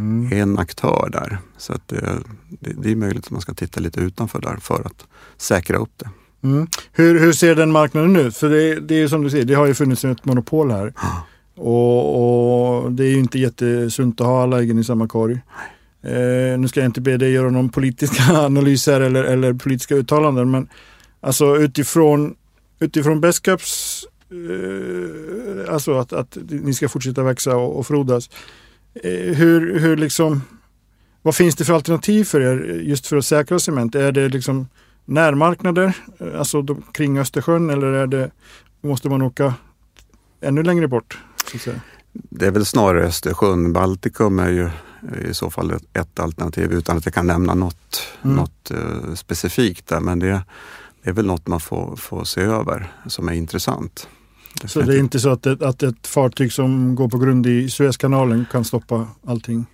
mm. 0.01 0.41
en 0.41 0.59
aktör 0.59 1.09
där. 1.11 1.37
Så 1.57 1.73
att 1.73 1.87
det, 1.87 2.17
det, 2.49 2.73
det, 2.77 2.91
är 2.91 2.95
möjligt 2.95 3.25
att 3.25 3.31
man 3.31 3.41
ska 3.41 3.53
titta 3.53 3.79
lite 3.79 3.99
utanför 3.99 4.41
där 4.41 4.57
för 4.57 4.85
att 4.85 5.05
säkra 5.37 5.77
upp 5.77 5.91
det. 5.97 6.09
Mm. 6.43 6.67
Hur, 6.91 7.19
hur 7.19 7.33
ser 7.33 7.55
den 7.55 7.71
marknaden 7.71 8.15
ut? 8.15 8.37
För 8.37 8.49
det, 8.49 8.79
det 8.79 8.95
är 9.01 9.07
som 9.07 9.23
du 9.23 9.29
säger, 9.29 9.45
det 9.45 9.53
har 9.53 9.65
ju 9.65 9.73
funnits 9.73 10.05
ett 10.05 10.25
monopol 10.25 10.71
här. 10.71 10.93
Och, 11.55 12.83
och, 12.83 12.91
det 12.91 13.03
är 13.03 13.09
ju 13.09 13.19
inte 13.19 13.39
jättesunt 13.39 14.21
att 14.21 14.27
ha 14.27 14.43
alla 14.43 14.61
äggen 14.61 14.79
i 14.79 14.83
samma 14.83 15.07
korg. 15.07 15.33
Eh, 16.03 16.59
nu 16.59 16.67
ska 16.67 16.79
jag 16.79 16.87
inte 16.87 17.01
be 17.01 17.17
dig 17.17 17.31
göra 17.31 17.49
någon 17.49 17.69
politiska 17.69 18.23
analyser 18.33 19.01
eller, 19.01 19.23
eller 19.23 19.53
politiska 19.53 19.95
uttalanden 19.95 20.51
men 20.51 20.69
alltså 21.19 21.57
utifrån, 21.57 22.35
utifrån 22.79 23.21
Beskaps 23.21 24.03
eh, 24.31 25.73
alltså 25.73 25.97
att, 25.97 26.13
att 26.13 26.37
ni 26.49 26.73
ska 26.73 26.89
fortsätta 26.89 27.23
växa 27.23 27.55
och, 27.55 27.79
och 27.79 27.87
frodas. 27.87 28.29
Eh, 28.93 29.35
hur, 29.35 29.79
hur 29.79 29.97
liksom, 29.97 30.41
vad 31.21 31.35
finns 31.35 31.55
det 31.55 31.65
för 31.65 31.73
alternativ 31.73 32.23
för 32.23 32.41
er 32.41 32.81
just 32.83 33.07
för 33.07 33.17
att 33.17 33.25
säkra 33.25 33.59
cement? 33.59 33.95
Är 33.95 34.11
det 34.11 34.29
liksom 34.29 34.67
närmarknader, 35.05 35.93
eh, 36.19 36.39
alltså 36.39 36.61
de, 36.61 36.83
kring 36.91 37.17
Östersjön 37.19 37.69
eller 37.69 37.87
är 37.87 38.07
det, 38.07 38.31
måste 38.81 39.09
man 39.09 39.21
åka 39.21 39.53
ännu 40.41 40.63
längre 40.63 40.87
bort? 40.87 41.19
Det 42.13 42.45
är 42.45 42.51
väl 42.51 42.65
snarare 42.65 43.07
Östersjön. 43.07 43.73
Baltikum 43.73 44.39
är 44.39 44.49
ju 44.49 44.69
i 45.29 45.33
så 45.33 45.49
fall 45.49 45.71
ett, 45.71 45.83
ett 45.93 46.19
alternativ 46.19 46.73
utan 46.73 46.97
att 46.97 47.05
jag 47.05 47.13
kan 47.13 47.27
nämna 47.27 47.53
något, 47.53 48.07
mm. 48.21 48.35
något 48.35 48.71
uh, 48.73 49.13
specifikt 49.15 49.87
där. 49.87 49.99
Men 49.99 50.19
det, 50.19 50.43
det, 51.03 51.09
är 51.09 51.13
väl 51.13 51.25
något 51.25 51.47
man 51.47 51.59
får, 51.59 51.95
får 51.95 52.23
se 52.23 52.41
över 52.41 52.93
som 53.07 53.29
är 53.29 53.33
intressant. 53.33 54.07
Så 54.65 54.81
det 54.81 54.95
är 54.95 54.99
inte 54.99 55.19
så 55.19 55.29
att 55.29 55.45
ett, 55.45 55.61
att 55.61 55.83
ett 55.83 56.07
fartyg 56.07 56.53
som 56.53 56.95
går 56.95 57.09
på 57.09 57.17
grund 57.17 57.47
i 57.47 57.69
Suezkanalen 57.69 58.45
kan 58.51 58.65
stoppa 58.65 59.07
allting? 59.25 59.65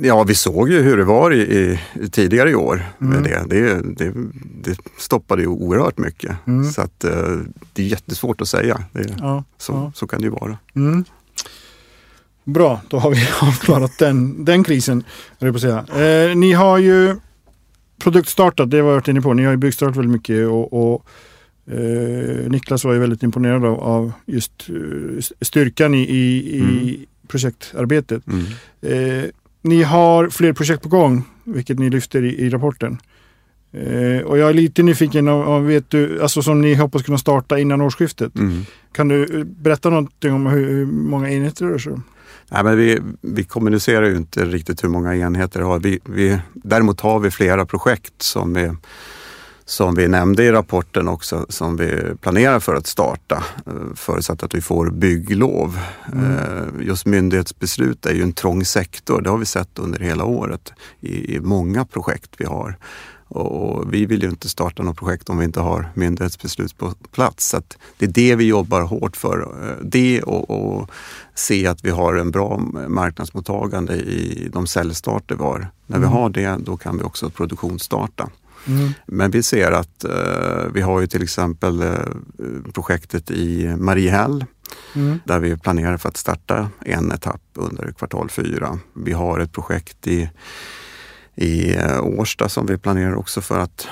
Ja, 0.00 0.24
vi 0.24 0.34
såg 0.34 0.70
ju 0.70 0.82
hur 0.82 0.96
det 0.96 1.04
var 1.04 1.30
i, 1.32 1.78
i 1.94 2.08
tidigare 2.08 2.50
i 2.50 2.54
år 2.54 2.84
med 2.98 3.18
mm. 3.18 3.22
det. 3.22 3.56
Det, 3.56 3.82
det. 3.82 4.12
det, 4.62 4.78
stoppade 4.98 5.42
ju 5.42 5.48
oerhört 5.48 5.98
mycket. 5.98 6.36
Mm. 6.46 6.70
Så 6.70 6.82
att, 6.82 7.04
eh, 7.04 7.38
det 7.72 7.82
är 7.82 7.86
jättesvårt 7.86 8.40
att 8.40 8.48
säga. 8.48 8.84
Det, 8.92 9.14
ja, 9.18 9.44
så, 9.58 9.72
ja. 9.72 9.92
så 9.94 10.06
kan 10.06 10.20
det 10.20 10.24
ju 10.24 10.30
vara. 10.30 10.58
Mm. 10.74 11.04
Bra, 12.44 12.80
då 12.88 12.98
har 12.98 13.10
vi 13.10 13.28
avklarat 13.40 13.98
den, 13.98 14.44
den 14.44 14.64
krisen. 14.64 15.04
på 15.38 15.58
säga. 15.58 15.78
Eh, 15.78 16.36
ni 16.36 16.52
har 16.52 16.78
ju 16.78 17.16
produktstartat, 17.98 18.70
det 18.70 18.82
var 18.82 18.90
jag 18.90 18.94
varit 18.94 19.08
inne 19.08 19.20
på. 19.20 19.34
Ni 19.34 19.44
har 19.44 19.50
ju 19.50 19.56
byggstartat 19.56 19.96
väldigt 19.96 20.12
mycket 20.12 20.46
och, 20.46 20.92
och 20.92 21.06
Eh, 21.70 22.50
Niklas 22.50 22.84
var 22.84 22.92
ju 22.92 22.98
väldigt 22.98 23.22
imponerad 23.22 23.64
av, 23.64 23.80
av 23.80 24.12
just 24.26 24.70
uh, 24.70 25.20
styrkan 25.40 25.94
i, 25.94 26.02
i, 26.02 26.60
mm. 26.60 26.76
i 26.76 27.06
projektarbetet. 27.28 28.22
Mm. 28.26 28.44
Eh, 28.82 29.24
ni 29.62 29.82
har 29.82 30.28
fler 30.28 30.52
projekt 30.52 30.82
på 30.82 30.88
gång, 30.88 31.24
vilket 31.44 31.78
ni 31.78 31.90
lyfter 31.90 32.24
i, 32.24 32.38
i 32.38 32.50
rapporten. 32.50 32.98
Eh, 33.72 34.20
och 34.20 34.38
jag 34.38 34.48
är 34.48 34.54
lite 34.54 34.82
nyfiken, 34.82 35.28
om, 35.28 35.66
vet 35.66 35.90
du, 35.90 36.22
alltså 36.22 36.42
som 36.42 36.60
ni 36.60 36.74
hoppas 36.74 37.02
kunna 37.02 37.18
starta 37.18 37.58
innan 37.58 37.80
årsskiftet. 37.80 38.36
Mm. 38.36 38.64
Kan 38.92 39.08
du 39.08 39.44
berätta 39.44 39.90
någonting 39.90 40.32
om 40.32 40.46
hur, 40.46 40.68
hur 40.68 40.86
många 40.86 41.30
enheter 41.30 41.64
det 41.64 41.72
rör 41.72 41.78
sig 41.78 41.92
om? 41.92 42.02
Nej, 42.50 42.64
men 42.64 42.76
vi, 42.76 42.98
vi 43.20 43.44
kommunicerar 43.44 44.06
ju 44.06 44.16
inte 44.16 44.44
riktigt 44.44 44.84
hur 44.84 44.88
många 44.88 45.16
enheter 45.16 45.60
vi 45.60 45.66
har. 45.66 45.80
Vi, 45.80 46.00
vi, 46.04 46.38
däremot 46.54 47.00
har 47.00 47.20
vi 47.20 47.30
flera 47.30 47.66
projekt 47.66 48.22
som 48.22 48.56
är 48.56 48.76
som 49.68 49.94
vi 49.94 50.08
nämnde 50.08 50.44
i 50.44 50.52
rapporten 50.52 51.08
också, 51.08 51.46
som 51.48 51.76
vi 51.76 52.02
planerar 52.20 52.60
för 52.60 52.74
att 52.74 52.86
starta, 52.86 53.44
eh, 53.66 53.94
förutsatt 53.94 54.42
att 54.42 54.54
vi 54.54 54.60
får 54.60 54.90
bygglov. 54.90 55.78
Mm. 56.12 56.36
Eh, 56.36 56.86
just 56.86 57.06
myndighetsbeslut 57.06 58.06
är 58.06 58.14
ju 58.14 58.22
en 58.22 58.32
trång 58.32 58.64
sektor, 58.64 59.20
det 59.20 59.30
har 59.30 59.38
vi 59.38 59.46
sett 59.46 59.78
under 59.78 59.98
hela 59.98 60.24
året 60.24 60.72
i, 61.00 61.40
många 61.40 61.84
projekt 61.84 62.30
vi 62.38 62.44
har. 62.44 62.76
Och 63.28 63.94
vi 63.94 64.06
vill 64.06 64.22
ju 64.22 64.28
inte 64.28 64.48
starta 64.48 64.82
något 64.82 64.96
projekt 64.96 65.28
om 65.28 65.38
vi 65.38 65.44
inte 65.44 65.60
har 65.60 65.90
myndighetsbeslut 65.94 66.78
på 66.78 66.94
plats. 67.12 67.48
Så 67.48 67.62
det 67.98 68.04
är 68.04 68.10
det 68.10 68.34
vi 68.34 68.44
jobbar 68.44 68.80
hårt 68.80 69.16
för. 69.16 69.40
Eh, 69.40 69.84
det 69.84 70.22
och, 70.22 70.50
och 70.50 70.90
se 71.34 71.66
att 71.66 71.84
vi 71.84 71.90
har 71.90 72.14
en 72.14 72.30
bra 72.30 72.58
marknadsmottagande 72.88 73.94
i 73.94 74.48
de 74.52 74.66
säljstarter 74.66 75.34
vi 75.34 75.42
har. 75.42 75.68
När 75.86 75.98
vi 75.98 76.06
mm. 76.06 76.18
har 76.18 76.30
det, 76.30 76.56
då 76.58 76.76
kan 76.76 76.98
vi 76.98 77.02
också 77.02 77.30
produktionsstarta. 77.30 78.28
Mm. 78.68 78.88
Men 79.06 79.30
vi 79.30 79.42
ser 79.42 79.72
att 79.72 80.04
eh, 80.04 80.72
vi 80.72 80.80
har 80.80 81.00
ju 81.00 81.06
till 81.06 81.22
exempel 81.22 81.82
eh, 81.82 81.90
projektet 82.74 83.30
i 83.30 83.76
Mariehäll 83.78 84.44
Mm. 84.94 85.18
där 85.24 85.38
vi 85.38 85.56
planerar 85.56 85.96
för 85.96 86.08
att 86.08 86.16
starta 86.16 86.68
en 86.80 87.12
etapp 87.12 87.42
under 87.54 87.92
kvartal 87.92 88.30
fyra. 88.30 88.78
Vi 88.94 89.12
har 89.12 89.38
ett 89.40 89.52
projekt 89.52 90.06
i, 90.06 90.30
i 91.34 91.74
eh, 91.76 92.00
Årsta 92.04 92.48
som 92.48 92.66
vi 92.66 92.78
planerar 92.78 93.14
också 93.14 93.40
för 93.40 93.58
att 93.58 93.88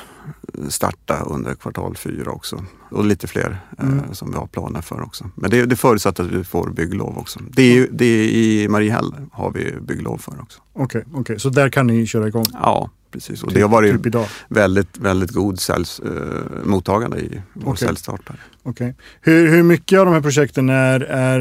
starta 0.68 1.20
under 1.20 1.54
kvartal 1.54 1.96
fyra 1.96 2.30
också. 2.30 2.64
Och 2.90 3.04
lite 3.04 3.26
fler 3.26 3.60
eh, 3.78 3.84
Mm. 3.88 4.14
som 4.14 4.30
vi 4.30 4.36
har 4.36 4.46
planer 4.46 4.80
för 4.80 5.02
också. 5.02 5.30
Men 5.34 5.50
det, 5.50 5.66
det 5.66 5.76
förutsatt 5.76 6.20
att 6.20 6.26
vi 6.26 6.44
får 6.44 6.70
bygglov 6.70 7.18
också. 7.18 7.40
Det 7.50 7.78
är, 7.78 7.88
det 7.92 8.04
är 8.04 8.28
I 8.28 8.68
Mariehäll 8.68 9.14
har 9.32 9.50
vi 9.52 9.74
bygglov 9.80 10.18
för 10.18 10.40
också. 10.42 10.60
Okej, 10.72 11.04
okej. 11.14 11.40
så 11.40 11.48
där 11.48 11.68
kan 11.68 11.86
ni 11.86 12.06
köra 12.06 12.28
igång? 12.28 12.44
Ja, 12.52 12.90
precis. 13.14 13.42
Och 13.42 13.52
det 13.52 13.60
har 13.60 13.68
varit 13.68 13.92
Typ 13.92 14.06
idag? 14.06 14.26
väldigt, 14.48 14.98
väldigt 14.98 15.30
god 15.30 15.60
säljs, 15.60 16.00
eh, 16.00 16.64
mottagande 16.64 17.18
i 17.18 17.42
vår 17.52 17.74
säljstart. 17.74 18.20
Okej. 18.62 18.94
Hur, 19.20 19.48
hur 19.48 19.62
mycket 19.62 19.98
av 19.98 20.04
de 20.04 20.14
här 20.14 20.20
projekten 20.20 20.68
är, 20.68 21.00
är 21.00 21.40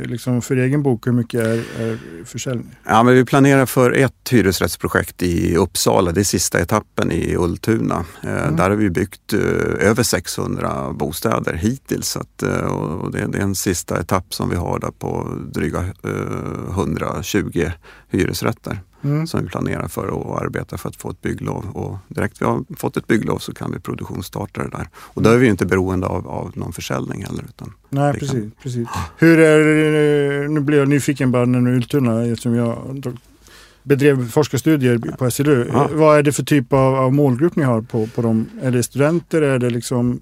eh, 0.00 0.06
liksom 0.10 0.42
för 0.42 0.56
egen 0.56 0.82
bok? 0.82 1.06
Hur 1.06 1.12
mycket 1.12 1.40
är, 1.40 1.56
är 1.82 1.98
försäljning? 2.24 2.76
Ja, 2.84 3.02
men 3.02 3.14
vi 3.14 3.24
planerar 3.24 3.66
för 3.66 3.92
ett 3.92 4.28
hyresrättsprojekt 4.30 5.22
i 5.22 5.56
Uppsala. 5.56 6.12
Det 6.12 6.20
är 6.20 6.24
sista 6.24 6.60
etappen 6.60 7.12
i 7.12 7.36
Ultuna. 7.36 8.04
Eh, 8.22 8.44
Mm. 8.44 8.56
Där 8.56 8.70
har 8.70 8.76
vi 8.76 8.90
byggt 8.90 9.32
eh, 9.32 9.40
över 9.88 10.02
600 10.02 10.92
bostäder 10.92 11.54
hittills. 11.54 12.08
Så 12.08 12.20
att, 12.20 12.42
eh, 12.42 12.56
och 12.66 13.12
det, 13.12 13.26
det 13.26 13.38
är 13.38 13.42
en 13.42 13.54
sista 13.54 14.00
etapp 14.00 14.34
som 14.34 14.50
vi 14.50 14.56
har 14.56 14.78
där 14.78 14.90
på 14.90 15.38
dryga 15.54 15.78
eh, 16.04 16.70
120 16.70 17.70
hyresrätter 18.10 18.78
Mm. 19.04 19.26
som 19.26 19.42
vi 19.42 19.48
planerar 19.48 19.88
för 19.88 20.06
och 20.06 20.42
arbetar 20.42 20.76
för 20.76 20.88
att 20.88 20.96
få 20.96 21.10
ett 21.10 21.22
bygglov. 21.22 21.64
Och 21.72 21.96
direkt 22.08 22.42
vi 22.42 22.46
har 22.46 22.64
fått 22.76 22.96
ett 22.96 23.06
bygglov 23.06 23.38
så 23.38 23.54
kan 23.54 23.72
vi 23.72 23.78
produktionsstarta 23.78 24.62
det 24.62 24.68
där. 24.68 24.88
Och 24.96 25.22
då 25.22 25.30
är 25.30 25.36
vi 25.38 25.46
inte 25.46 25.66
beroende 25.66 26.06
av, 26.06 26.28
av 26.28 26.52
någon 26.54 26.72
försäljning 26.72 27.24
heller. 27.24 27.44
Utan, 27.48 27.72
Nej, 27.88 28.12
Det 28.12 28.18
kan- 28.18 28.28
precis. 28.28 28.52
precis. 28.62 28.88
Hur 29.18 29.38
är, 29.38 29.60
eh, 30.44 30.50
nu 30.50 30.60
blir 30.60 30.78
jag 30.78 30.88
nyfiken 30.88 31.30
bara 31.30 31.44
när 31.44 31.60
du 31.60 31.76
Ultuna 31.76 32.24
eftersom 32.24 32.54
jag 32.54 33.12
bedrev 33.82 34.28
forskarstudier 34.30 34.98
på 35.18 35.30
SLU. 35.30 35.68
Ja. 35.72 35.84
Eh, 35.90 35.96
Vad 35.96 36.18
är 36.18 36.22
det 36.22 36.32
för 36.32 36.42
typ 36.42 36.72
av, 36.72 36.94
av 36.94 37.12
målgrupp 37.14 37.56
ni 37.56 37.62
har 37.64 37.82
på, 37.82 38.06
på 38.06 38.22
dem? 38.22 38.46
Är 38.62 38.70
det 38.70 38.82
studenter? 38.82 39.42
Är 39.42 39.58
det, 39.58 39.70
liksom, 39.70 40.20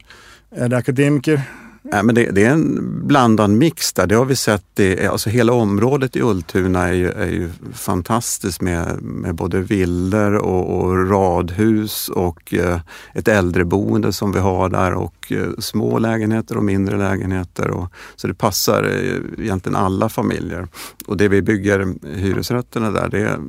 är 0.50 0.68
det 0.68 0.76
akademiker? 0.76 1.42
Nej, 1.84 2.02
men 2.02 2.14
det, 2.14 2.30
det 2.30 2.44
är 2.44 2.50
en 2.50 2.78
blandad 3.06 3.50
mix 3.50 3.92
där. 3.92 4.06
Det 4.06 4.14
har 4.14 4.24
vi 4.24 4.36
sett. 4.36 4.64
Det, 4.74 5.06
alltså 5.06 5.30
hela 5.30 5.52
området 5.52 6.16
i 6.16 6.22
Ultuna 6.22 6.88
är 6.88 6.92
ju, 6.92 7.10
är 7.10 7.26
ju 7.26 7.50
fantastiskt 7.72 8.60
med, 8.60 9.02
med 9.02 9.34
både 9.34 9.60
villor 9.60 10.34
och, 10.34 10.80
och 10.80 11.10
radhus 11.10 12.08
och 12.08 12.54
eh, 12.54 12.80
ett 13.14 13.28
äldreboende 13.28 14.12
som 14.12 14.32
vi 14.32 14.38
har 14.38 14.68
där 14.68 14.92
och 14.94 15.32
eh, 15.32 15.48
små 15.58 15.98
lägenheter 15.98 16.56
och 16.56 16.64
mindre 16.64 16.98
lägenheter. 16.98 17.70
Och, 17.70 17.92
så 18.16 18.26
det 18.28 18.34
passar 18.34 18.82
eh, 18.84 19.44
egentligen 19.44 19.76
alla 19.76 20.08
familjer. 20.08 20.68
Och 21.06 21.16
det 21.16 21.28
vi 21.28 21.42
bygger 21.42 21.94
hyresrätterna 22.16 22.90
där, 22.90 23.08
det, 23.08 23.20
är- 23.20 23.40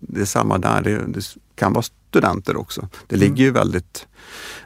det 0.00 0.20
är 0.20 0.24
samma 0.24 0.58
där. 0.58 0.82
Det, 0.82 1.00
det 1.08 1.24
kan 1.54 1.72
vara 1.72 1.84
studenter 2.20 2.56
också. 2.56 2.88
Det 3.06 3.16
ligger 3.16 3.44
ju 3.44 3.50
väldigt 3.50 4.06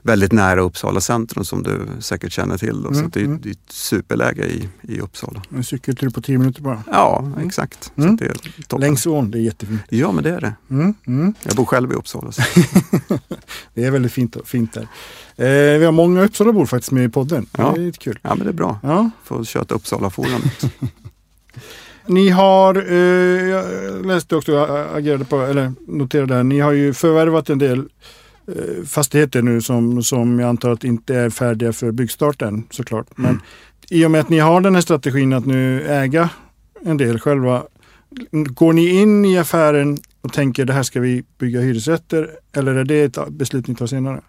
väldigt 0.03 0.33
nära 0.33 0.61
Uppsala 0.61 1.01
centrum 1.01 1.45
som 1.45 1.63
du 1.63 1.87
säkert 2.01 2.33
känner 2.33 2.59
till. 2.59 2.83
Då. 2.83 2.93
Så 2.95 2.99
Mm, 2.99 3.11
det, 3.11 3.21
är, 3.21 3.25
mm. 3.25 3.41
det 3.43 3.49
är 3.49 3.53
ett 3.53 3.73
superläge 3.73 4.45
i, 4.47 4.69
i 4.83 5.01
Uppsala. 5.01 5.43
En 5.55 5.65
cykeltur 5.65 6.11
på 6.11 6.21
tio 6.23 6.39
minuter 6.39 6.63
bara. 6.63 6.83
Ja, 6.87 7.33
exakt. 7.45 7.85
Så 7.97 8.03
Mm. 8.03 8.17
det 8.17 8.25
är 8.25 8.35
toppen. 8.35 8.81
Längs 8.81 9.07
ån, 9.07 9.31
det 9.31 9.39
är 9.39 9.43
jättefint. 9.43 9.81
Ja, 9.89 10.13
men 10.13 10.25
det 10.25 10.31
är 10.31 10.41
det. 10.41 10.55
Mm, 10.71 10.95
mm. 11.07 11.35
Jag 11.43 11.57
bor 11.57 11.65
själv 11.65 11.93
i 11.93 11.95
Uppsala. 11.95 12.33
Det 13.75 13.85
är 13.85 13.91
väldigt 13.91 14.13
fint, 14.13 14.37
fint 14.45 14.73
där. 14.73 14.83
Eh, 15.37 15.79
vi 15.79 15.85
har 15.85 15.93
många 15.93 16.23
Uppsalabor 16.23 16.67
faktiskt 16.67 16.93
med 16.93 17.05
i 17.05 17.09
podden. 17.09 17.47
Ja. 17.59 17.73
Det 17.75 17.81
är 17.81 17.85
lite 17.87 17.99
kul. 17.99 18.19
Ja, 18.23 18.35
men 18.35 18.45
det 18.45 18.51
är 18.51 18.55
bra. 18.55 18.79
Ja. 18.83 19.11
Får 19.25 19.45
köta 19.45 19.75
Uppsala-forumet. 19.75 20.65
Ni 22.07 22.29
har, 22.29 22.75
eh, 22.93 23.49
jag 23.49 24.07
läste 24.07 24.37
också, 24.37 24.59
agerade 24.95 25.25
på, 25.25 25.41
eller 25.41 25.73
noterade 25.87 26.35
här, 26.35 26.43
ni 26.43 26.61
har 26.61 26.73
ju 26.73 26.95
förvärvat 26.95 27.51
en 27.51 27.59
del 27.59 27.79
eh, 28.49 28.85
fastigheter 28.87 29.43
nu 29.43 29.61
som, 29.61 30.03
som 30.03 30.39
jag 30.39 30.49
antar 30.49 30.71
att 30.71 30.85
inte 30.85 31.17
är 31.17 31.31
färdiga 31.31 31.73
för 31.73 31.91
byggstart 31.91 32.43
än 32.43 32.65
såklart. 32.71 33.07
Men 33.15 33.31
Mm. 33.31 33.43
i 33.91 34.05
och 34.07 34.11
med 34.11 34.21
att 34.21 34.29
ni 34.29 34.39
har 34.39 34.61
den 34.61 34.75
här 34.75 34.83
strategin 34.83 35.33
att 35.33 35.47
nu 35.47 35.83
äga 35.89 36.31
en 36.83 36.97
del 36.97 37.19
själva, 37.19 37.63
går 38.31 38.73
ni 38.73 38.89
in 38.89 39.25
i 39.25 39.39
affären 39.39 39.99
och 40.21 40.33
tänker 40.33 40.65
det 40.65 40.73
här 40.73 40.83
ska 40.83 41.01
vi 41.01 41.25
bygga 41.39 41.61
hyresrätter 41.61 42.31
eller 42.57 42.75
är 42.75 42.85
det 42.85 43.03
ett 43.17 43.29
beslut 43.29 43.67
ni 43.67 43.75
tar 43.75 43.87
senare? 43.87 44.21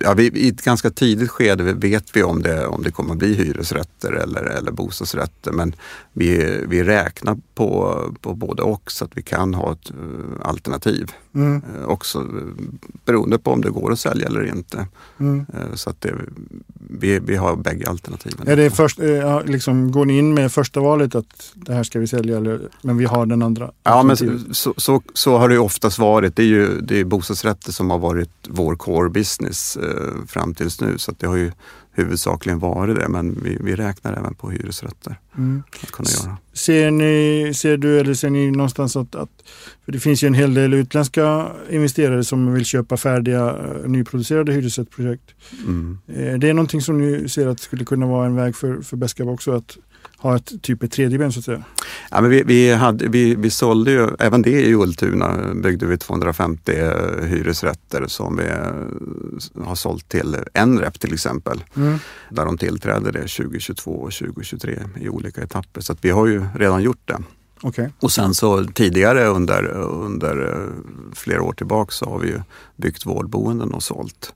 Ja, 0.00 0.14
vi, 0.14 0.24
I 0.24 0.48
ett 0.48 0.62
ganska 0.62 0.90
tidigt 0.90 1.30
skede 1.30 1.72
vet 1.72 2.16
vi 2.16 2.22
om 2.22 2.42
det, 2.42 2.66
om 2.66 2.82
det 2.82 2.90
kommer 2.90 3.12
att 3.12 3.18
bli 3.18 3.34
hyresrätter 3.34 4.12
eller, 4.12 4.42
eller 4.42 4.72
bostadsrätter. 4.72 5.52
Men 5.52 5.74
vi, 6.12 6.60
vi 6.68 6.84
räknar 6.84 7.36
på, 7.54 8.00
på 8.20 8.34
både 8.34 8.62
och 8.62 8.92
så 8.92 9.04
att 9.04 9.16
vi 9.16 9.22
kan 9.22 9.54
ha 9.54 9.72
ett 9.72 9.90
eh, 9.90 10.46
alternativ. 10.48 11.12
Mm, 11.34 11.62
Eh, 11.74 11.84
också 11.84 12.18
eh, 12.18 12.64
beroende 13.04 13.38
på 13.38 13.50
om 13.52 13.60
det 13.60 13.70
går 13.70 13.92
att 13.92 13.98
sälja 13.98 14.26
eller 14.26 14.44
inte. 14.44 14.86
mm. 15.18 15.46
Så 15.74 15.90
att 15.90 16.00
det, 16.00 16.14
vi, 16.90 17.18
vi 17.18 17.36
har 17.36 17.56
bägge 17.56 17.88
alternativen. 17.88 18.48
Är 18.48 18.56
det 18.56 18.70
först, 18.70 19.00
eh, 19.00 19.44
liksom, 19.44 19.92
går 19.92 20.04
ni 20.04 20.18
in 20.18 20.34
med 20.34 20.52
första 20.52 20.80
valet 20.80 21.14
att 21.14 21.52
det 21.54 21.74
här 21.74 21.82
ska 21.82 21.98
vi 21.98 22.06
sälja 22.06 22.36
eller, 22.36 22.60
men 22.82 22.96
vi 22.96 23.04
har 23.04 23.26
den 23.26 23.42
andra? 23.42 23.70
Ja, 23.82 24.02
men 24.02 24.16
så, 24.54 24.74
så, 24.76 25.02
så 25.14 25.38
har 25.38 25.48
det 25.48 25.58
oftast 25.58 25.98
varit. 25.98 26.36
Det 26.36 26.42
är 26.42 26.46
ju 26.46 26.80
det 26.80 27.00
är 27.00 27.04
bostadsrätter 27.04 27.72
som 27.72 27.90
har 27.90 27.98
varit 27.98 28.30
vår 28.48 28.76
core 28.76 29.10
business 29.10 29.76
eh, 29.76 30.26
fram 30.26 30.54
tills 30.54 30.80
nu. 30.80 30.98
Så 30.98 31.12
det 31.18 31.26
har 31.26 31.36
ju 31.36 31.52
huvudsakligen 31.94 32.58
varit 32.58 32.96
det. 32.96 33.08
Men 33.08 33.40
vi, 33.44 33.58
vi 33.60 33.76
räknar 33.76 34.12
även 34.12 34.34
på 34.34 34.50
hyresrätter 34.50 35.16
Mm. 35.36 35.62
att 35.82 35.90
kunna 35.90 36.08
göra. 36.24 36.36
Ser, 36.52 36.90
ni, 36.90 37.52
ser 37.54 37.76
du 37.76 38.00
eller 38.00 38.14
ser 38.14 38.30
ni 38.30 38.50
någonstans 38.50 38.96
att, 38.96 39.14
att 39.14 39.30
för 39.84 39.92
det 39.92 39.98
finns 40.00 40.24
ju 40.24 40.26
en 40.26 40.34
hel 40.34 40.54
del 40.54 40.74
utländska 40.74 41.46
investerare 41.70 42.24
som 42.24 42.52
vill 42.52 42.64
köpa 42.64 42.96
färdiga 42.96 43.56
eh, 43.56 43.88
nyproducerade 43.90 44.52
hyresrättsprojekt. 44.52 45.34
Mm. 45.66 45.98
Eh, 46.08 46.38
Det 46.38 46.48
är 46.48 46.54
någonting 46.54 46.80
som 46.80 46.98
ni 46.98 47.28
ser 47.28 47.46
att 47.46 47.60
skulle 47.60 47.84
kunna 47.84 48.06
vara 48.06 48.26
en 48.26 48.36
väg 48.36 48.56
för, 48.56 48.80
för 48.82 48.96
Beskab 48.96 49.28
också 49.28 49.52
att 49.52 49.76
ha 50.24 50.36
ett 50.36 50.62
typ 50.62 50.82
ett 50.82 50.92
tredje 50.92 51.18
ben 51.18 51.32
så 51.32 51.38
att 51.38 51.44
säga. 51.44 51.64
Ja, 52.10 52.20
men 52.20 52.30
vi, 52.30 52.42
vi, 52.42 52.72
hade, 52.72 53.08
vi, 53.08 53.34
vi 53.34 53.50
sålde 53.50 53.90
ju, 53.90 54.08
även 54.18 54.42
det 54.42 54.50
i 54.62 54.74
Ultuna 54.74 55.54
byggde 55.54 55.86
vi 55.86 55.98
250 55.98 56.72
eh, 56.72 57.24
hyresrätter 57.24 58.06
som 58.06 58.36
vi 58.36 58.44
eh, 58.44 59.64
har 59.66 59.74
sålt 59.74 60.08
till 60.08 60.36
Nrep 60.66 61.00
till 61.00 61.14
exempel. 61.14 61.64
Mm. 61.76 61.98
Där 62.30 62.44
de 62.44 62.58
tillträdde 62.58 63.10
det 63.12 63.20
2022 63.20 63.90
och 63.90 64.12
2023 64.12 64.78
i 65.00 65.08
olika 65.08 65.42
etapper. 65.42 65.80
Så 65.80 65.92
att 65.92 66.04
vi 66.04 66.10
har 66.10 66.26
ju 66.26 66.44
redan 66.54 66.82
gjort 66.82 67.02
det. 67.04 67.18
Okej. 67.62 67.90
Och 68.00 68.12
sen 68.12 68.34
så 68.34 68.64
tidigare 68.64 69.26
under, 69.26 69.64
under 69.80 70.52
eh, 70.52 70.68
flera 71.14 71.42
år 71.42 71.52
tillbaka 71.52 71.90
så 71.90 72.04
har 72.04 72.18
vi 72.18 72.28
ju 72.28 72.40
byggt 72.76 73.06
vårdboenden 73.06 73.70
och 73.74 73.82
sålt. 73.82 74.34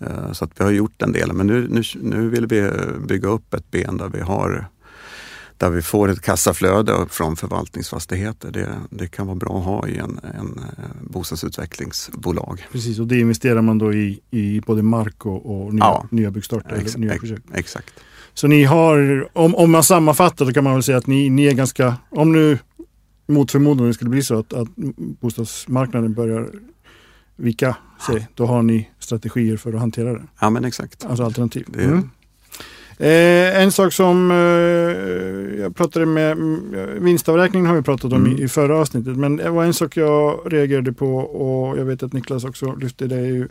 Eh, 0.00 0.32
Så 0.32 0.44
att 0.44 0.50
vi 0.56 0.64
har 0.64 0.70
gjort 0.70 0.94
den 0.96 1.12
delen. 1.12 1.36
Men 1.36 1.46
nu, 1.46 1.68
nu, 1.70 1.82
nu 2.00 2.28
vill 2.28 2.46
vi 2.46 2.70
bygga 3.06 3.28
upp 3.28 3.54
ett 3.54 3.70
ben 3.70 3.96
där 3.96 4.08
vi 4.08 4.20
har 4.20 4.66
där 5.64 5.70
vi 5.70 5.82
får 5.82 6.08
ett 6.08 6.20
kassaflöde 6.20 7.06
från 7.10 7.36
förvaltningsfastigheter. 7.36 8.50
Det, 8.50 8.68
det 8.90 9.06
kan 9.08 9.26
vara 9.26 9.36
bra 9.36 9.58
att 9.58 9.64
ha 9.64 9.88
i 9.88 9.98
en, 9.98 10.20
en 10.38 10.58
eh, 10.58 10.84
bostadsutvecklingsbolag. 11.00 12.66
Precis, 12.72 12.98
och 12.98 13.06
det 13.06 13.20
investerar 13.20 13.62
man 13.62 13.78
då 13.78 13.92
i, 13.94 14.20
i 14.30 14.60
både 14.60 14.82
mark 14.82 15.26
och, 15.26 15.64
och 15.66 15.74
nya, 15.74 15.84
Ja. 15.84 16.06
nya 16.10 16.30
byggstarter 16.30 16.76
Ex- 16.76 16.96
nya 16.96 17.12
ex- 17.12 17.20
projekt. 17.20 17.44
Exakt. 17.54 17.94
Så 18.34 18.46
ni 18.46 18.64
har, 18.64 19.28
om, 19.32 19.54
om 19.54 19.70
man 19.70 19.82
sammanfattar 19.84 20.44
då 20.46 20.52
kan 20.52 20.64
man 20.64 20.72
väl 20.72 20.82
säga 20.82 20.98
att 20.98 21.06
ni, 21.06 21.30
ni 21.30 21.46
är 21.46 21.52
ganska, 21.54 21.96
om 22.10 22.32
nu 22.32 22.58
mot 23.26 23.50
förmodan 23.50 23.86
det 23.86 23.94
skulle 23.94 24.10
bli 24.10 24.22
så 24.22 24.38
att, 24.38 24.52
att 24.52 24.68
bostadsmarknaden 25.20 26.14
börjar 26.14 26.50
vika 27.36 27.76
sig, 28.06 28.28
då 28.34 28.46
har 28.46 28.62
ni 28.62 28.90
strategier 28.98 29.56
för 29.56 29.72
att 29.72 29.80
hantera 29.80 30.12
det. 30.12 30.22
Ja 30.40 30.50
men 30.50 30.64
exakt. 30.64 31.04
Alltså 31.04 31.24
alternativ. 31.24 31.64
Det, 31.68 31.84
Mm. 31.84 32.10
Eh, 32.98 33.62
en 33.62 33.72
sak 33.72 33.92
som 33.92 34.30
eh, 34.30 35.60
jag 35.60 35.76
pratade 35.76 36.06
med, 36.06 36.32
mm, 36.32 37.04
vinstavräkningen 37.04 37.66
har 37.66 37.76
vi 37.76 37.82
pratat 37.82 38.12
om 38.12 38.24
Mm. 38.26 38.38
i, 38.38 38.42
i 38.42 38.48
förra 38.48 38.76
avsnittet, 38.78 39.16
men 39.16 39.36
det 39.36 39.50
var 39.50 39.64
en 39.64 39.74
sak 39.74 39.96
jag 39.96 40.40
reagerade 40.52 40.92
på 40.92 41.16
och 41.16 41.78
jag 41.78 41.84
vet 41.84 42.02
att 42.02 42.12
Niklas 42.12 42.44
också 42.44 42.74
lyfte 42.74 43.06
det, 43.06 43.16
är 43.16 43.26
ju 43.26 43.48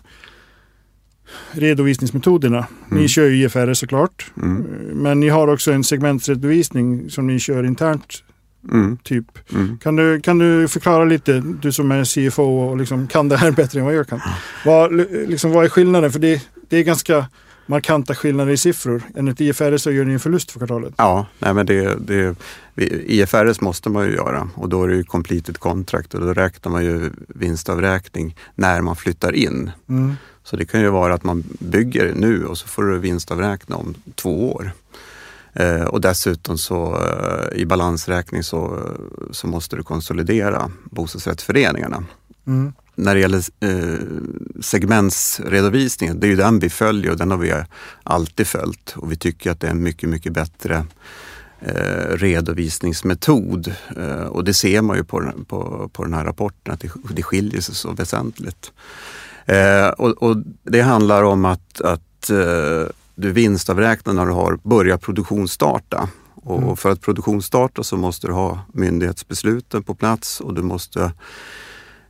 redovisningsmetoderna. 1.51 2.65
Ni 2.89 2.97
Mm. 2.97 3.07
kör 3.07 3.25
ju 3.25 3.43
IFR 3.43 3.73
såklart, 3.73 4.31
mm, 4.37 4.61
men 4.93 5.19
ni 5.19 5.29
har 5.29 5.47
också 5.47 5.71
en 5.71 5.83
segmentsredovisning 5.83 7.09
som 7.09 7.27
ni 7.27 7.39
kör 7.39 7.63
internt. 7.63 8.23
mm, 8.71 8.97
Typ. 8.97 9.25
mm. 9.53 9.77
Kan, 9.77 9.95
du, 9.95 10.21
kan 10.21 10.37
du 10.37 10.67
förklara 10.67 11.05
lite, 11.05 11.43
du 11.61 11.71
som 11.71 11.91
är 11.91 12.03
CFO 12.29 12.43
och 12.43 12.77
liksom 12.77 13.07
kan 13.07 13.29
det 13.29 13.37
här 13.37 13.51
bättre 13.51 13.79
än 13.79 13.85
vad 13.85 13.95
jag 13.95 14.07
kan. 14.07 14.19
Vad, 14.65 14.93
liksom, 15.27 15.51
vad 15.51 15.65
är 15.65 15.69
skillnaden? 15.69 16.11
För 16.11 16.19
det, 16.19 16.41
det 16.69 16.77
är 16.77 16.83
ganska 16.83 17.25
markanta 17.65 18.15
skillnader 18.15 18.51
i 18.51 18.57
siffror. 18.57 19.01
Enligt 19.15 19.41
IFRS 19.41 19.81
så 19.81 19.91
gör 19.91 20.05
ni 20.05 20.13
en 20.13 20.19
förlust 20.19 20.51
för 20.51 20.59
kvartalet. 20.59 20.93
Ja, 20.97 21.25
nej 21.39 21.53
men 21.53 21.65
det, 21.65 21.95
det, 21.95 22.35
IFRS 23.05 23.61
måste 23.61 23.89
man 23.89 24.05
ju 24.05 24.15
göra 24.15 24.49
och 24.55 24.69
då 24.69 24.83
är 24.83 24.87
det 24.87 24.95
ju 24.95 25.03
completed 25.03 25.57
contract 25.57 26.13
och 26.13 26.21
då 26.21 26.33
räknar 26.33 26.71
man 26.71 26.85
ju 26.85 27.11
vinstavräkning 27.27 28.35
när 28.55 28.81
man 28.81 28.95
flyttar 28.95 29.33
in. 29.33 29.71
Mm. 29.89 30.15
Så 30.43 30.55
det 30.55 30.65
kan 30.65 30.81
ju 30.81 30.89
vara 30.89 31.13
att 31.13 31.23
man 31.23 31.43
bygger 31.59 32.13
nu 32.15 32.45
och 32.45 32.57
så 32.57 32.67
får 32.67 32.83
du 32.83 32.99
vinstavräkna 32.99 33.75
om 33.75 33.95
två 34.15 34.53
år. 34.53 34.71
Eh, 35.53 35.83
och 35.83 36.01
dessutom 36.01 36.57
så 36.57 36.95
eh, 36.95 37.61
i 37.61 37.65
balansräkning 37.65 38.43
så, 38.43 38.79
så 39.31 39.47
måste 39.47 39.75
du 39.75 39.83
konsolidera 39.83 40.71
bostadsrättsföreningarna. 40.83 42.03
Mm. 42.47 42.73
När 42.95 43.15
det 43.15 43.21
gäller 43.21 43.43
eh, 43.59 43.99
segmentsredovisningen, 44.61 46.19
det 46.19 46.27
är 46.27 46.29
ju 46.29 46.35
den 46.35 46.59
vi 46.59 46.69
följer 46.69 47.11
och 47.11 47.17
den 47.17 47.31
har 47.31 47.37
vi 47.37 47.53
alltid 48.03 48.47
följt 48.47 48.93
och 48.95 49.11
vi 49.11 49.15
tycker 49.15 49.51
att 49.51 49.59
det 49.59 49.67
är 49.67 49.71
en 49.71 49.83
mycket, 49.83 50.09
mycket 50.09 50.33
bättre 50.33 50.85
eh, 51.59 52.17
redovisningsmetod. 52.17 53.75
Eh, 53.97 54.25
och 54.25 54.43
det 54.43 54.53
ser 54.53 54.81
man 54.81 54.97
ju 54.97 55.03
på, 55.03 55.31
på, 55.47 55.89
på 55.93 56.03
den 56.03 56.13
här 56.13 56.25
rapporten 56.25 56.73
att 56.73 56.79
det, 56.79 56.91
det 57.09 57.23
skiljer 57.23 57.61
sig 57.61 57.75
så 57.75 57.91
väsentligt. 57.91 58.71
Eh, 59.45 59.87
och, 59.87 60.23
och, 60.23 60.37
det 60.63 60.81
handlar 60.81 61.23
om 61.23 61.45
att, 61.45 61.81
att 61.81 62.29
eh, 62.29 62.87
du 63.15 63.31
vinstavräknar 63.31 64.13
när 64.13 64.25
du 64.25 64.31
har 64.31 64.59
börjat 64.63 65.01
produktionsstarta. 65.01 66.09
Och 66.35 66.63
Mm. 66.63 66.77
för 66.77 66.91
att 66.91 67.01
produktionsstarta 67.01 67.83
så 67.83 67.97
måste 67.97 68.27
du 68.27 68.33
ha 68.33 68.59
myndighetsbesluten 68.73 69.83
på 69.83 69.95
plats 69.95 70.41
och 70.41 70.53
du 70.53 70.61
måste 70.61 71.11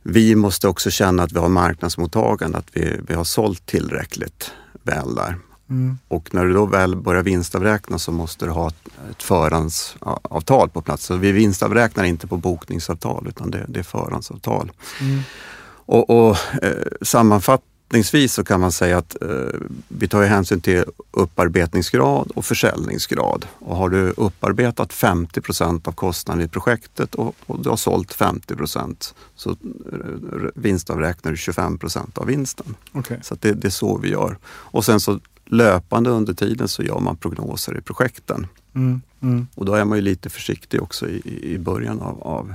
vi 0.04 0.34
måste 0.34 0.68
också 0.68 0.90
känna 0.90 1.22
att 1.22 1.32
vi 1.32 1.38
har 1.38 1.48
marknadsmottagande, 1.48 2.58
att 2.58 2.68
vi, 2.72 3.00
vi 3.08 3.14
har 3.14 3.24
sålt 3.24 3.66
tillräckligt 3.66 4.50
väl 4.82 5.14
där. 5.14 5.36
Mm. 5.70 5.98
Och 6.08 6.34
när 6.34 6.44
du 6.44 6.52
då 6.52 6.66
väl 6.66 6.96
börjar 6.96 7.22
vinstavräkna 7.22 7.98
så 7.98 8.12
måste 8.12 8.44
du 8.44 8.50
ha 8.50 8.68
ett, 8.68 8.88
ett 9.10 9.22
förhandsavtal 9.22 10.70
på 10.70 10.82
plats. 10.82 11.04
Så 11.04 11.16
vi 11.16 11.32
vinstavräknar 11.32 12.04
inte 12.04 12.26
på 12.26 12.36
bokningsavtal 12.36 13.26
utan 13.28 13.50
det, 13.50 13.64
det 13.68 13.78
är 13.78 13.84
förhandsavtal. 13.84 14.72
Mm. 15.00 15.20
Och, 15.86 16.10
och 16.10 16.36
eh, 16.62 16.72
sammanfattningsvis 17.94 18.32
så 18.34 18.44
kan 18.44 18.60
man 18.60 18.72
säga 18.72 18.98
att 18.98 19.16
eh, 19.22 19.60
vi 19.88 20.08
tar 20.08 20.22
hänsyn 20.24 20.60
till 20.60 20.84
upparbetningsgrad 21.12 22.30
och 22.34 22.44
försäljningsgrad. 22.44 23.46
Och 23.60 23.76
har 23.76 23.88
du 23.90 24.10
upparbetat 24.16 24.92
50 24.92 25.40
procent 25.40 25.88
av 25.88 25.92
kostnaden 25.92 26.42
i 26.44 26.48
projektet 26.48 27.14
och, 27.14 27.34
och 27.46 27.62
du 27.62 27.68
har 27.68 27.76
sålt 27.76 28.12
50 28.12 28.56
procent 28.56 29.14
så 29.36 29.50
eh, 29.50 29.56
vinstavräknar 30.54 31.30
du 31.32 31.36
25 31.36 31.78
procent 31.78 32.18
av 32.18 32.26
vinsten. 32.26 32.74
Okej. 32.94 33.18
Så 33.22 33.36
det, 33.40 33.52
det 33.52 33.68
är 33.68 33.70
så 33.70 33.98
vi 33.98 34.08
gör. 34.10 34.38
Och 34.72 34.84
sen 34.84 35.00
så 35.00 35.20
löpande 35.46 36.10
under 36.10 36.34
tiden 36.34 36.68
så 36.68 36.82
gör 36.82 37.00
man 37.00 37.16
prognoser 37.16 37.78
i 37.78 37.80
projekten. 37.80 38.46
Mm. 38.74 39.00
Mm. 39.22 39.46
Och 39.54 39.64
då 39.64 39.74
är 39.74 39.84
man 39.84 39.98
ju 39.98 40.02
lite 40.02 40.30
försiktig 40.30 40.82
också 40.82 41.06
i, 41.08 41.20
i- 41.24 41.54
i 41.54 41.58
början 41.58 42.00
av, 42.00 42.22
av, 42.22 42.54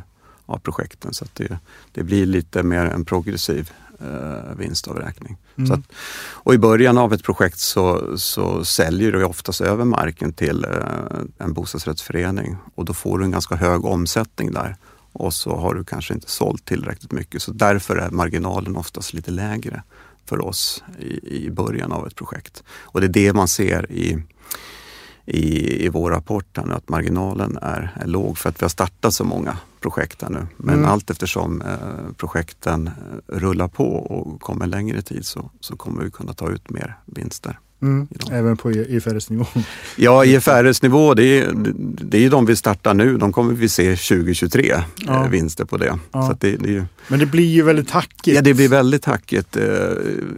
av 0.50 0.58
projekten 0.58 1.14
så 1.14 1.26
det, 1.34 1.60
det 1.92 2.04
blir 2.04 2.26
lite 2.26 2.64
mer 2.64 2.86
en 2.86 3.06
progressiv 3.06 3.72
eh, 4.00 4.56
vinstavräkning. 4.58 5.38
Mm. 5.58 5.72
Att, 5.72 5.80
och 6.34 6.54
i 6.54 6.58
början 6.58 6.98
av 6.98 7.14
ett 7.14 7.24
projekt 7.24 7.60
så, 7.60 8.18
så 8.18 8.66
säljer 8.66 9.12
du 9.12 9.24
oftast 9.24 9.62
över 9.62 9.86
marken 9.86 10.34
till 10.34 10.66
eh, 10.66 11.46
en 11.46 11.54
bostadsrättsförening 11.54 12.58
och 12.76 12.86
då 12.86 12.94
får 12.94 13.20
du 13.20 13.26
en 13.26 13.32
ganska 13.32 13.56
hög 13.56 13.86
omsättning 13.86 14.52
där 14.52 14.76
och 15.12 15.34
så 15.34 15.56
har 15.56 15.74
du 15.74 15.84
kanske 15.84 16.14
inte 16.14 16.30
sålt 16.30 16.66
tillräckligt 16.66 17.12
mycket 17.12 17.42
så 17.42 17.52
därför 17.52 17.96
är 17.96 18.10
marginalen 18.10 18.76
oftast 18.76 19.14
lite 19.14 19.32
lägre 19.32 19.84
för 20.26 20.46
oss 20.46 20.84
i, 21.00 21.46
i 21.46 21.52
början 21.52 21.92
av 21.92 22.08
ett 22.08 22.16
projekt. 22.16 22.64
Och 22.70 23.02
det 23.02 23.08
är 23.08 23.26
det 23.26 23.34
man 23.34 23.48
ser 23.48 23.92
i, 23.92 24.24
i, 25.30 25.86
i 25.86 25.90
vår 25.90 26.12
rapport, 26.12 26.60
nu, 26.66 26.74
att 26.74 26.90
marginalen 26.90 27.58
är, 27.62 27.92
är 27.96 28.08
låg 28.08 28.38
för 28.38 28.50
att 28.50 28.62
vi 28.62 28.64
har 28.64 28.70
startat 28.70 29.14
så 29.14 29.24
många 29.24 29.58
projekt 29.80 30.22
här 30.22 30.30
nu. 30.30 30.48
Men 30.58 30.76
Mm. 30.76 30.90
allt 30.90 31.10
eftersom 31.10 31.62
eh, 31.62 32.14
projekten 32.18 32.88
eh, 32.88 32.94
rullar 33.38 33.68
på 33.68 33.96
och 33.96 34.42
kommer 34.42 34.68
längre 34.68 35.02
tid 35.02 35.26
så, 35.26 35.52
så 35.60 35.76
kommer 35.76 36.04
vi 36.04 36.12
kunna 36.12 36.34
ta 36.34 36.50
ut 36.50 36.70
mer 36.70 36.98
vinster. 37.06 37.60
Mm. 37.82 38.08
Även 38.32 38.58
på 38.58 38.72
IFRS-nivå. 38.72 39.46
Ja, 39.96 40.26
IFRS-nivå, 40.26 41.14
det 41.14 41.24
är, 41.24 41.52
det 42.02 42.26
är 42.26 42.30
de 42.30 42.46
vi 42.46 42.56
startar 42.56 42.94
nu. 42.94 43.18
De 43.18 43.34
kommer 43.34 43.54
vi 43.54 43.70
se 43.70 43.96
2023, 43.96 44.76
Ja. 44.98 45.26
eh, 45.26 45.30
vinster 45.30 45.66
på 45.66 45.78
det. 45.78 46.00
Ja. 46.12 46.28
Så 46.28 46.38
det, 46.40 46.56
det 46.58 46.70
ju, 46.70 46.84
Men 47.08 47.20
det 47.20 47.26
blir 47.26 47.46
ju 47.46 47.62
väldigt 47.64 47.92
hackigt. 47.92 48.36
Ja, 48.36 48.42
det 48.42 48.54
blir 48.54 48.70
väldigt 48.70 49.06
hackigt. 49.06 49.58
Eh, 49.58 49.64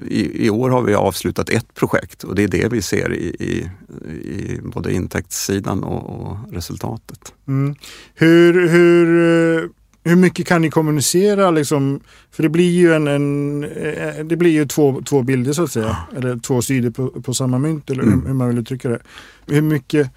I, 0.07 0.45
I 0.45 0.49
år 0.49 0.69
har 0.69 0.81
vi 0.81 0.93
avslutat 0.93 1.49
ett 1.49 1.73
projekt 1.75 2.23
och 2.23 2.35
det 2.35 2.43
är 2.43 2.47
det 2.47 2.67
vi 2.71 2.81
ser 2.81 3.13
i, 3.13 3.25
i, 3.39 3.69
i 4.29 4.59
både 4.63 4.93
intäktssidan 4.93 5.83
och, 5.83 6.21
och 6.31 6.37
resultatet. 6.53 7.33
Mm. 7.47 7.75
Hur, 8.15 8.67
hur, 8.69 9.07
eh, 9.63 9.69
hur 10.03 10.15
mycket 10.15 10.47
kan 10.47 10.61
ni 10.61 10.69
kommunicera? 10.69 11.51
Liksom? 11.51 11.99
För 12.31 12.43
det 12.43 12.49
blir 12.49 12.71
ju, 12.71 12.93
en, 12.93 13.07
en, 13.07 13.63
eh, 13.63 14.25
det 14.25 14.35
blir 14.37 14.51
ju 14.51 14.65
två, 14.65 15.01
två 15.05 15.21
bilder 15.21 15.53
så 15.53 15.63
att 15.63 15.71
säga. 15.71 15.97
Eller 16.17 16.37
två 16.37 16.61
sidor 16.61 16.89
på, 16.89 17.07
på 17.21 17.33
samma 17.33 17.57
mynt 17.59 17.89
eller 17.89 18.03
Mm. 18.03 18.25
hur, 18.25 18.33
man 18.33 18.47
vill 18.47 18.57
uttrycka 18.57 18.89
det. 18.89 18.99
Hur 19.47 19.61
mycket 19.61 20.11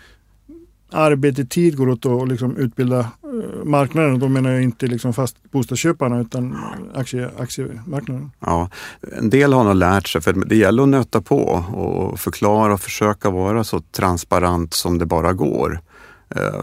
arbete, 0.90 1.44
tid 1.44 1.76
går 1.76 1.88
åt 1.88 2.06
att 2.06 2.28
liksom 2.28 2.56
utbilda 2.56 2.98
eh, 3.00 3.64
marknaden? 3.64 4.18
Då 4.18 4.28
menar 4.28 4.50
jag 4.50 4.62
inte 4.62 4.86
liksom 4.86 5.12
fast 5.12 5.36
bostadsköparna 5.52 6.20
utan 6.20 6.56
aktie, 6.94 7.30
aktiemarknaden. 7.38 8.30
Ja, 8.40 8.70
en 9.18 9.30
del 9.30 9.52
har 9.52 9.64
nog 9.64 9.74
lärt 9.74 10.08
sig, 10.08 10.20
för 10.20 10.32
det 10.32 10.56
gäller 10.56 10.82
att 10.82 10.88
nöta 10.88 11.20
på 11.20 11.38
och 11.74 12.20
förklara 12.20 12.72
och 12.74 12.80
försöka 12.80 13.30
vara 13.30 13.64
så 13.64 13.80
transparent 13.80 14.74
som 14.74 14.98
det 14.98 15.06
bara 15.06 15.32
går 15.32 15.80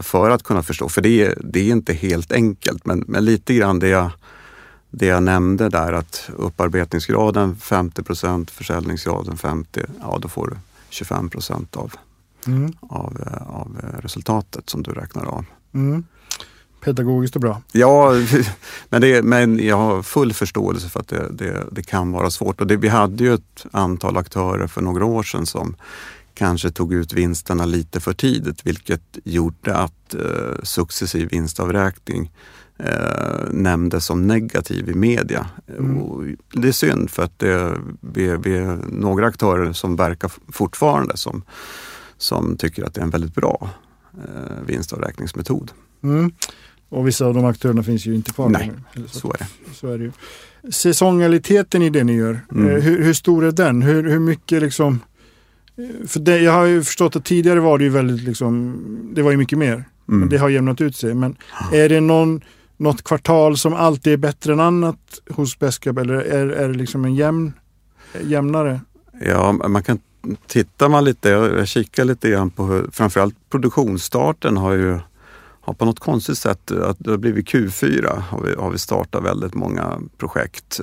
för 0.00 0.30
att 0.30 0.42
kunna 0.42 0.62
förstå. 0.62 0.88
För 0.88 1.00
det 1.00 1.22
är, 1.22 1.38
det 1.44 1.60
är 1.60 1.72
inte 1.72 1.92
helt 1.92 2.32
enkelt, 2.32 2.86
men, 2.86 3.04
men 3.08 3.24
lite 3.24 3.54
grann 3.54 3.78
det 3.78 3.88
jag, 3.88 4.10
det 4.90 5.06
jag 5.06 5.22
nämnde 5.22 5.68
där 5.68 5.92
att 5.92 6.30
upparbetningsgraden 6.36 7.56
50 7.56 8.02
procent, 8.02 8.50
försäljningsgraden 8.50 9.36
50, 9.36 9.80
ja 10.00 10.18
då 10.22 10.28
får 10.28 10.46
du 10.46 10.56
25 10.88 11.30
procent 11.30 11.76
av, 11.76 11.94
Mm. 12.46 12.72
av, 12.80 13.22
eh, 13.26 13.56
av 13.56 13.80
eh, 13.82 14.00
resultatet 14.00 14.70
som 14.70 14.82
du 14.82 14.90
räknar 14.90 15.24
av. 15.24 15.44
Mm. 15.74 16.04
Pedagogiskt 16.84 17.36
och 17.36 17.42
bra. 17.42 17.62
Ja, 17.72 18.12
men, 18.88 19.00
det, 19.00 19.22
men 19.22 19.66
jag 19.66 19.76
har 19.76 20.02
full 20.02 20.32
förståelse 20.32 20.88
för 20.88 21.00
att 21.00 21.08
det, 21.08 21.28
det, 21.32 21.64
det 21.72 21.82
kan 21.82 22.12
vara 22.12 22.30
svårt. 22.30 22.60
Och 22.60 22.66
det, 22.66 22.76
vi 22.76 22.88
hade 22.88 23.24
ju 23.24 23.34
ett 23.34 23.66
antal 23.70 24.16
aktörer 24.16 24.66
för 24.66 24.80
några 24.80 25.04
år 25.04 25.22
sedan 25.22 25.46
som 25.46 25.76
kanske 26.34 26.70
tog 26.70 26.92
ut 26.92 27.12
vinsterna 27.12 27.64
lite 27.64 28.00
för 28.00 28.12
tidigt 28.12 28.66
vilket 28.66 29.18
gjorde 29.24 29.76
att 29.76 30.14
eh, 30.14 30.62
successiv 30.62 31.28
vinstavräkning 31.28 32.30
eh, 32.78 33.50
nämndes 33.50 34.04
som 34.04 34.26
negativ 34.26 34.88
i 34.88 34.94
media. 34.94 35.46
Mm. 35.78 36.36
Det 36.52 36.68
är 36.68 36.72
synd 36.72 37.10
för 37.10 37.22
att 37.22 37.38
det, 37.38 37.78
vi, 38.00 38.36
vi 38.36 38.56
är 38.56 38.78
några 38.88 39.26
aktörer 39.26 39.72
som 39.72 39.96
verkar 39.96 40.32
fortfarande 40.52 41.16
som, 41.16 41.42
som 42.16 42.56
tycker 42.56 42.84
att 42.84 42.94
det 42.94 43.00
är 43.00 43.04
en 43.04 43.10
väldigt 43.10 43.34
bra 43.34 43.70
eh, 44.14 44.64
vinstavräkningsmetod. 44.66 45.70
Mm. 46.02 46.32
Och 46.88 47.08
vissa 47.08 47.26
av 47.26 47.34
de 47.34 47.44
aktörerna 47.44 47.82
finns 47.82 48.06
ju 48.06 48.14
inte 48.14 48.32
kvar 48.32 48.48
Nej, 48.48 48.72
så. 49.06 49.18
Så 49.20 49.28
är 49.32 49.38
det. 49.38 49.46
Så 49.74 49.88
är 49.88 49.98
det 49.98 50.04
ju. 50.04 50.12
Säsongaliteten 50.70 51.82
i 51.82 51.90
det 51.90 52.04
ni 52.04 52.12
gör, 52.14 52.40
Mm. 52.52 52.68
eh, 52.68 52.82
hur, 52.82 53.02
hur 53.02 53.12
stor 53.14 53.44
är 53.44 53.52
den? 53.52 53.82
Hur, 53.82 54.02
hur 54.10 54.18
mycket 54.18 54.62
liksom... 54.62 55.00
eh, 55.78 56.06
För 56.08 56.20
det, 56.20 56.38
jag 56.38 56.52
har 56.52 56.64
ju 56.64 56.82
förstått 56.82 57.16
att 57.16 57.24
tidigare 57.24 57.60
var 57.60 57.78
det 57.78 57.84
ju 57.84 57.90
väldigt 57.90 58.22
liksom, 58.22 58.76
det 59.14 59.22
var 59.22 59.30
ju 59.30 59.36
mycket 59.36 59.58
mer. 59.58 59.84
Men 60.06 60.16
Mm. 60.16 60.28
det 60.28 60.36
har 60.38 60.48
jämnat 60.48 60.80
ut 60.80 60.96
sig. 60.96 61.14
Men 61.14 61.36
är 61.72 61.88
det 61.88 62.00
någon, 62.00 62.40
något 62.76 63.02
kvartal 63.04 63.56
som 63.56 63.74
alltid 63.74 64.12
är 64.12 64.16
bättre 64.16 64.52
än 64.52 64.60
annat 64.60 65.20
hos 65.30 65.58
Beskab 65.58 65.98
eller 65.98 66.14
är, 66.14 66.46
är 66.48 66.68
det 66.68 66.74
liksom 66.74 67.04
en 67.04 67.14
jämn, 67.14 67.52
jämnare? 68.22 68.80
Ja, 69.20 69.52
man 69.52 69.82
kan 69.82 69.98
titta 70.46 70.88
man 70.88 71.04
lite, 71.04 71.28
jag 71.28 71.58
jag 71.58 71.68
kikar 71.68 72.04
lite 72.04 72.30
grann 72.30 72.50
på 72.50 72.64
hur, 72.64 72.88
framförallt 72.92 73.34
produktionsstarten 73.50 74.56
har 74.56 74.72
ju 74.72 74.98
har 75.64 75.74
på 75.74 75.84
något 75.84 76.00
konstigt 76.00 76.38
sätt, 76.38 76.70
att 76.70 76.96
det 76.98 77.10
har 77.10 77.18
blivit 77.18 77.48
Q4, 77.48 78.18
har 78.20 78.40
vi, 78.42 78.54
har 78.54 78.70
vi 78.70 78.78
startat 78.78 79.24
väldigt 79.24 79.54
många 79.54 79.98
projekt. 80.18 80.80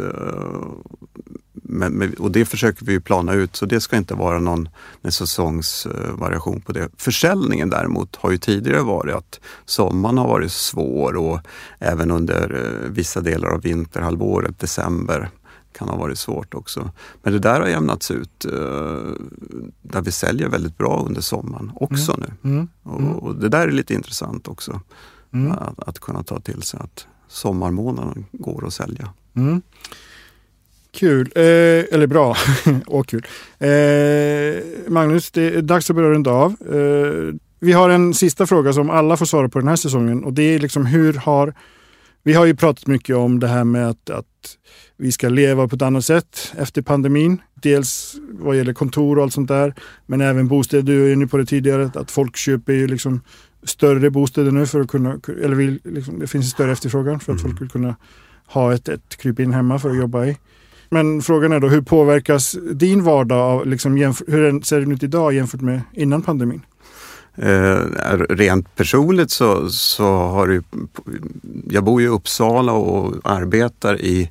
Men, 1.72 2.14
och 2.20 2.32
det 2.32 2.46
försöker 2.46 2.86
vi 2.86 3.00
plana 3.00 3.34
ut 3.34 3.56
så 3.56 3.66
det 3.66 3.82
ska 3.82 3.98
inte 3.98 4.14
vara 4.14 4.40
någon, 4.40 4.70
någon 5.02 5.12
säsongsvariation 5.12 6.62
på 6.62 6.72
det. 6.72 6.90
Försäljningen 6.98 7.70
däremot 7.70 8.16
har 8.16 8.32
ju 8.32 8.38
tidigare 8.38 8.82
varit 8.82 9.16
att 9.16 9.40
sommaren 9.66 10.18
har 10.18 10.28
varit 10.28 10.52
svår 10.52 11.16
och 11.16 11.40
även 11.80 12.12
under 12.12 12.66
eh, 12.66 12.92
vissa 12.92 13.22
delar 13.22 13.50
av 13.50 13.62
vinterhalvåret, 13.62 14.60
december, 14.60 15.30
kan 15.72 15.90
ha 15.90 15.98
varit 15.98 16.20
svårt 16.20 16.54
också. 16.54 16.92
Men 17.24 17.34
det 17.34 17.40
där 17.40 17.62
har 17.62 17.68
jämnats 17.68 18.12
ut 18.12 18.46
eh, 18.46 18.52
där 19.82 20.02
vi 20.02 20.12
säljer 20.12 20.50
väldigt 20.50 20.78
bra 20.78 21.04
under 21.08 21.22
sommaren 21.22 21.72
också 21.76 22.18
nu. 22.18 22.50
Mm. 22.50 22.68
Och, 22.84 23.24
och 23.24 23.36
det 23.36 23.50
där 23.50 23.68
är 23.68 23.72
lite 23.72 23.94
intressant 23.94 24.48
också. 24.48 24.82
Mm. 25.34 25.52
Att, 25.52 25.80
att 25.80 26.00
kunna 26.00 26.24
ta 26.24 26.40
till 26.40 26.62
sig 26.62 26.80
att 26.84 27.08
sommarmånaden 27.28 28.26
går 28.32 28.68
att 28.68 28.74
sälja. 28.74 29.14
Kul, 30.91 31.32
eh, 31.36 31.43
eller 31.93 32.08
bra 32.08 32.36
och 32.86 33.08
kul. 33.08 33.25
Eh, 33.60 34.63
Magnus, 34.88 35.32
det 35.32 35.41
är 35.41 35.62
dags 35.62 35.89
att 35.89 35.95
börja 35.95 36.10
runda 36.10 36.32
av. 36.32 36.56
Eh, 36.71 37.36
vi 37.60 37.71
har 37.71 37.89
en 37.89 38.13
sista 38.13 38.47
fråga 38.47 38.73
som 38.73 38.89
alla 38.89 39.17
får 39.17 39.25
svara 39.25 39.49
på 39.49 39.60
den 39.60 39.67
här 39.67 39.75
säsongen 39.75 40.23
och 40.23 40.34
det 40.34 40.43
är 40.43 40.60
liksom 40.60 40.86
hur 40.86 41.13
har 41.13 41.54
vi 42.23 42.34
har 42.34 42.45
ju 42.45 42.56
pratat 42.56 42.88
mycket 42.88 43.15
om 43.15 43.39
det 43.39 43.47
här 43.47 43.63
med 43.63 43.89
att, 43.89 44.10
att 44.10 44.58
vi 44.97 45.12
ska 45.12 45.30
leva 45.30 45.67
på 45.67 45.75
ett 45.75 45.82
annat 45.82 46.06
sätt 46.06 46.54
efter 46.58 46.82
pandemin. 46.82 47.41
Dels 47.54 48.15
vad 48.32 48.58
gäller 48.58 48.73
kontor 48.73 49.17
och 49.17 49.23
allt 49.23 49.34
sånt 49.34 49.47
där, 49.47 49.73
men 50.06 50.21
även 50.21 50.47
bostäder. 50.47 50.84
Du 50.84 51.10
är 51.10 51.13
inne 51.13 51.28
på 51.28 51.38
det 51.38 51.45
tidigare, 51.45 51.91
att 51.95 52.12
folk 52.12 52.38
köper 52.38 52.73
ju 52.73 52.88
liksom 52.88 53.21
större 53.63 54.10
bostäder 54.10 54.52
nu 54.52 54.65
för 54.65 54.82
att 54.82 54.88
kunna, 54.88 55.19
eller 55.43 55.56
vill, 55.56 55.80
liksom, 55.84 56.19
det 56.19 56.28
finns 56.28 56.45
en 56.45 56.49
större 56.49 56.71
efterfrågan 56.71 57.19
för 57.19 57.34
att 57.34 57.39
mm. 57.39 57.52
folk 57.52 57.62
vill 57.62 57.69
kunna 57.69 57.95
ha 58.45 58.73
ett, 58.73 58.89
ett 58.89 59.17
krypin 59.17 59.54
hemma 59.54 59.80
för 59.80 59.89
att 59.89 59.97
jobba 59.97 60.25
i. 60.25 60.38
Men 60.89 61.21
frågan 61.21 61.52
är 61.52 61.60
då, 61.60 61.67
hur 61.67 61.82
påverkas 61.82 62.56
din 62.71 63.04
vardag 63.04 63.39
av, 63.39 63.67
liksom, 63.67 63.97
hur 64.28 64.65
ser 64.65 64.80
den 64.80 64.91
ut 64.91 65.04
idag 65.04 65.34
jämfört 65.34 65.62
med 65.62 65.82
innan 65.93 66.21
pandemin? 66.21 66.62
Eh, 67.41 67.78
rent 68.30 68.75
personligt 68.75 69.32
så, 69.32 69.69
så 69.69 70.04
har 70.06 70.47
det 70.47 70.63
jag 71.69 71.84
bor 71.84 72.02
i 72.02 72.08
Uppsala 72.08 72.71
och 72.73 73.15
arbetar 73.23 74.02
i, 74.02 74.30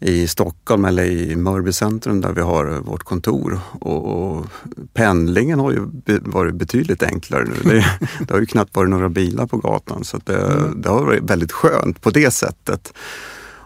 i 0.00 0.26
Stockholm 0.26 0.84
eller 0.84 1.04
i 1.04 1.36
Mörby 1.36 1.72
centrum 1.72 2.20
där 2.20 2.32
vi 2.32 2.40
har 2.40 2.64
vårt 2.64 3.02
kontor. 3.02 3.60
Och, 3.80 4.04
och 4.04 4.46
pendlingen 4.94 5.58
har 5.58 5.72
ju 5.72 5.86
varit 6.20 6.54
betydligt 6.54 7.02
enklare 7.02 7.44
nu. 7.44 7.70
Det, 7.70 7.84
det, 8.26 8.34
har 8.34 8.40
ju 8.40 8.46
knappt 8.46 8.76
varit 8.76 8.90
några 8.90 9.08
bilar 9.08 9.46
på 9.46 9.56
gatan 9.56 10.04
så 10.04 10.20
det, 10.24 10.36
mm. 10.36 10.82
det 10.82 10.88
har 10.88 11.04
varit 11.04 11.30
väldigt 11.30 11.52
skönt 11.52 12.00
på 12.00 12.10
det 12.10 12.30
sättet. 12.30 12.92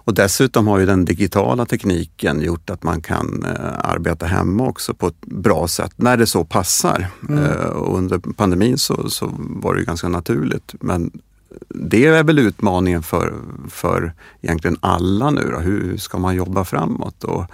Och 0.05 0.15
dessutom 0.15 0.67
har 0.67 0.79
ju 0.79 0.87
den 0.87 1.05
digitala 1.05 1.67
tekniken 1.67 2.43
gjort 2.43 2.71
att 2.71 2.83
man 2.83 3.01
kan 3.01 3.45
eh, 3.45 3.91
arbeta 3.91 4.27
hemma 4.27 4.69
också 4.69 4.95
på 4.95 5.07
ett 5.07 5.21
bra 5.21 5.69
sätt 5.69 5.93
när 5.97 6.17
det 6.17 6.27
så 6.27 6.45
passar. 6.45 7.07
Mm. 7.29 7.45
Eh, 7.45 7.67
och 7.67 7.99
under 7.99 8.19
pandemin 8.19 8.79
så, 8.79 9.11
så 9.11 9.31
var 9.37 9.75
det 9.75 9.85
ganska 9.85 10.09
naturligt. 10.09 10.75
Men 10.81 11.11
det 11.69 12.07
är 12.07 12.23
väl 12.23 12.39
utmaningen 12.39 13.03
för, 13.03 13.35
för 13.71 14.13
egentligen 14.41 14.77
alla 14.81 15.31
nu. 15.31 15.51
Då. 15.51 15.59
Hur 15.59 15.97
ska 15.97 16.19
man 16.19 16.35
jobba 16.35 16.65
framåt? 16.65 17.25
Och 17.25 17.45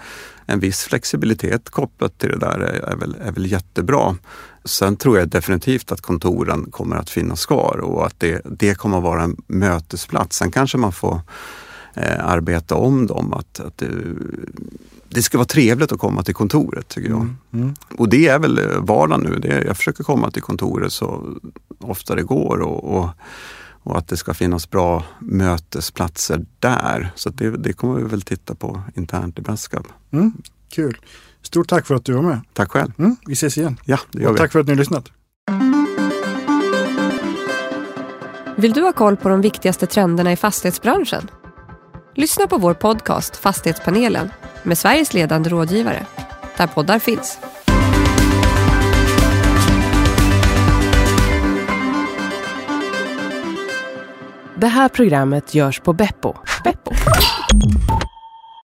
en 0.47 0.61
viss 0.61 0.83
flexibilitet 0.85 1.71
kopplat 1.71 2.19
till 2.19 2.29
det 2.29 2.39
där 2.39 2.59
är, 2.59 2.93
är, 2.93 2.97
väl, 2.97 3.17
är 3.21 3.33
väl 3.33 3.53
jättebra. 3.53 4.17
Sen 4.65 4.97
tror 4.97 5.19
jag 5.19 5.29
definitivt 5.29 5.93
att 5.93 6.01
kontoren 6.01 6.71
kommer 6.71 6.97
att 6.97 7.11
finnas 7.11 7.47
kvar 7.47 7.81
och 7.83 8.07
att 8.07 8.21
det, 8.21 8.43
det 8.45 8.75
kommer 8.75 8.97
att 8.97 9.03
vara 9.03 9.23
en 9.23 9.37
mötesplats. 9.47 10.37
Sen 10.37 10.51
kanske 10.51 10.79
man 10.79 10.93
får 10.93 11.21
eh, 11.95 12.29
arbeta 12.29 12.75
om 12.75 13.07
dem. 13.07 13.33
Att, 13.33 13.61
att 13.61 13.79
det, 13.79 13.91
det, 15.09 15.23
ska 15.23 15.39
vara 15.39 15.47
trevligt 15.47 15.93
att 15.93 15.99
komma 15.99 16.23
till 16.23 16.35
kontoret 16.35 16.89
tycker 16.89 17.09
jag. 17.09 17.21
Mm. 17.21 17.37
Mm. 17.53 17.75
Och 17.97 18.09
det 18.09 18.29
är 18.29 18.39
väl 18.39 18.61
vardagen 18.79 19.21
nu. 19.21 19.39
Det, 19.39 19.65
jag 19.67 19.77
försöker 19.77 20.05
komma 20.05 20.31
till 20.31 20.43
kontoret 20.43 20.93
så 20.93 21.37
ofta 21.79 22.15
det 22.15 22.23
går 22.23 22.61
och, 22.61 22.97
och, 22.97 23.09
och 23.83 23.99
att 23.99 24.09
det 24.09 24.17
ska 24.17 24.35
finnas 24.35 24.71
bra 24.71 25.05
mötesplatser 25.19 26.47
där. 26.59 27.13
Så 27.15 27.31
det, 27.31 27.51
det 27.51 27.73
kommer 27.73 27.95
vi 28.01 28.05
väl 28.05 28.23
titta 28.23 28.55
på 28.55 28.83
internt 28.95 29.39
i 29.39 29.43
Beskab. 29.43 29.87
Mm. 30.11 30.33
Kul! 30.69 30.99
Stort 31.43 31.69
tack 31.69 31.87
för 31.87 31.95
att 31.95 32.05
du 32.05 32.13
var 32.13 32.23
med. 32.23 32.41
Tack 32.53 32.71
själv. 32.71 32.93
Mm, 32.99 33.17
vi 33.27 33.33
ses 33.33 33.59
igen. 33.59 33.77
Ja, 33.85 33.99
det 34.13 34.23
gör 34.23 34.29
och 34.29 34.35
vi. 34.35 34.39
Tack 34.39 34.53
för 34.53 34.61
att 34.61 34.67
ni 34.67 34.73
har 34.73 34.79
lyssnat. 34.79 35.09
Vill 38.57 38.73
du 38.73 38.83
ha 38.83 38.93
koll 38.93 39.17
på 39.17 39.29
de 39.29 39.41
viktigaste 39.41 39.87
trenderna 39.87 40.33
i 40.33 40.37
fastighetsbranschen? 40.37 41.31
Lyssna 42.21 42.47
på 42.47 42.59
vår 42.59 42.75
podcast 42.75 43.37
Fastighetspanelen 43.37 44.31
med 44.63 44.79
Sveriges 44.79 45.15
ledande 45.15 45.51
rådgivare, 45.51 46.07
där 46.57 46.67
poddar 46.67 46.99
finns. 46.99 47.39
Det 54.57 54.67
här 54.67 54.89
programmet 54.89 55.55
görs 55.55 55.81
på 55.81 55.93
Beppo. 55.93 56.35
Beppo. 56.65 56.93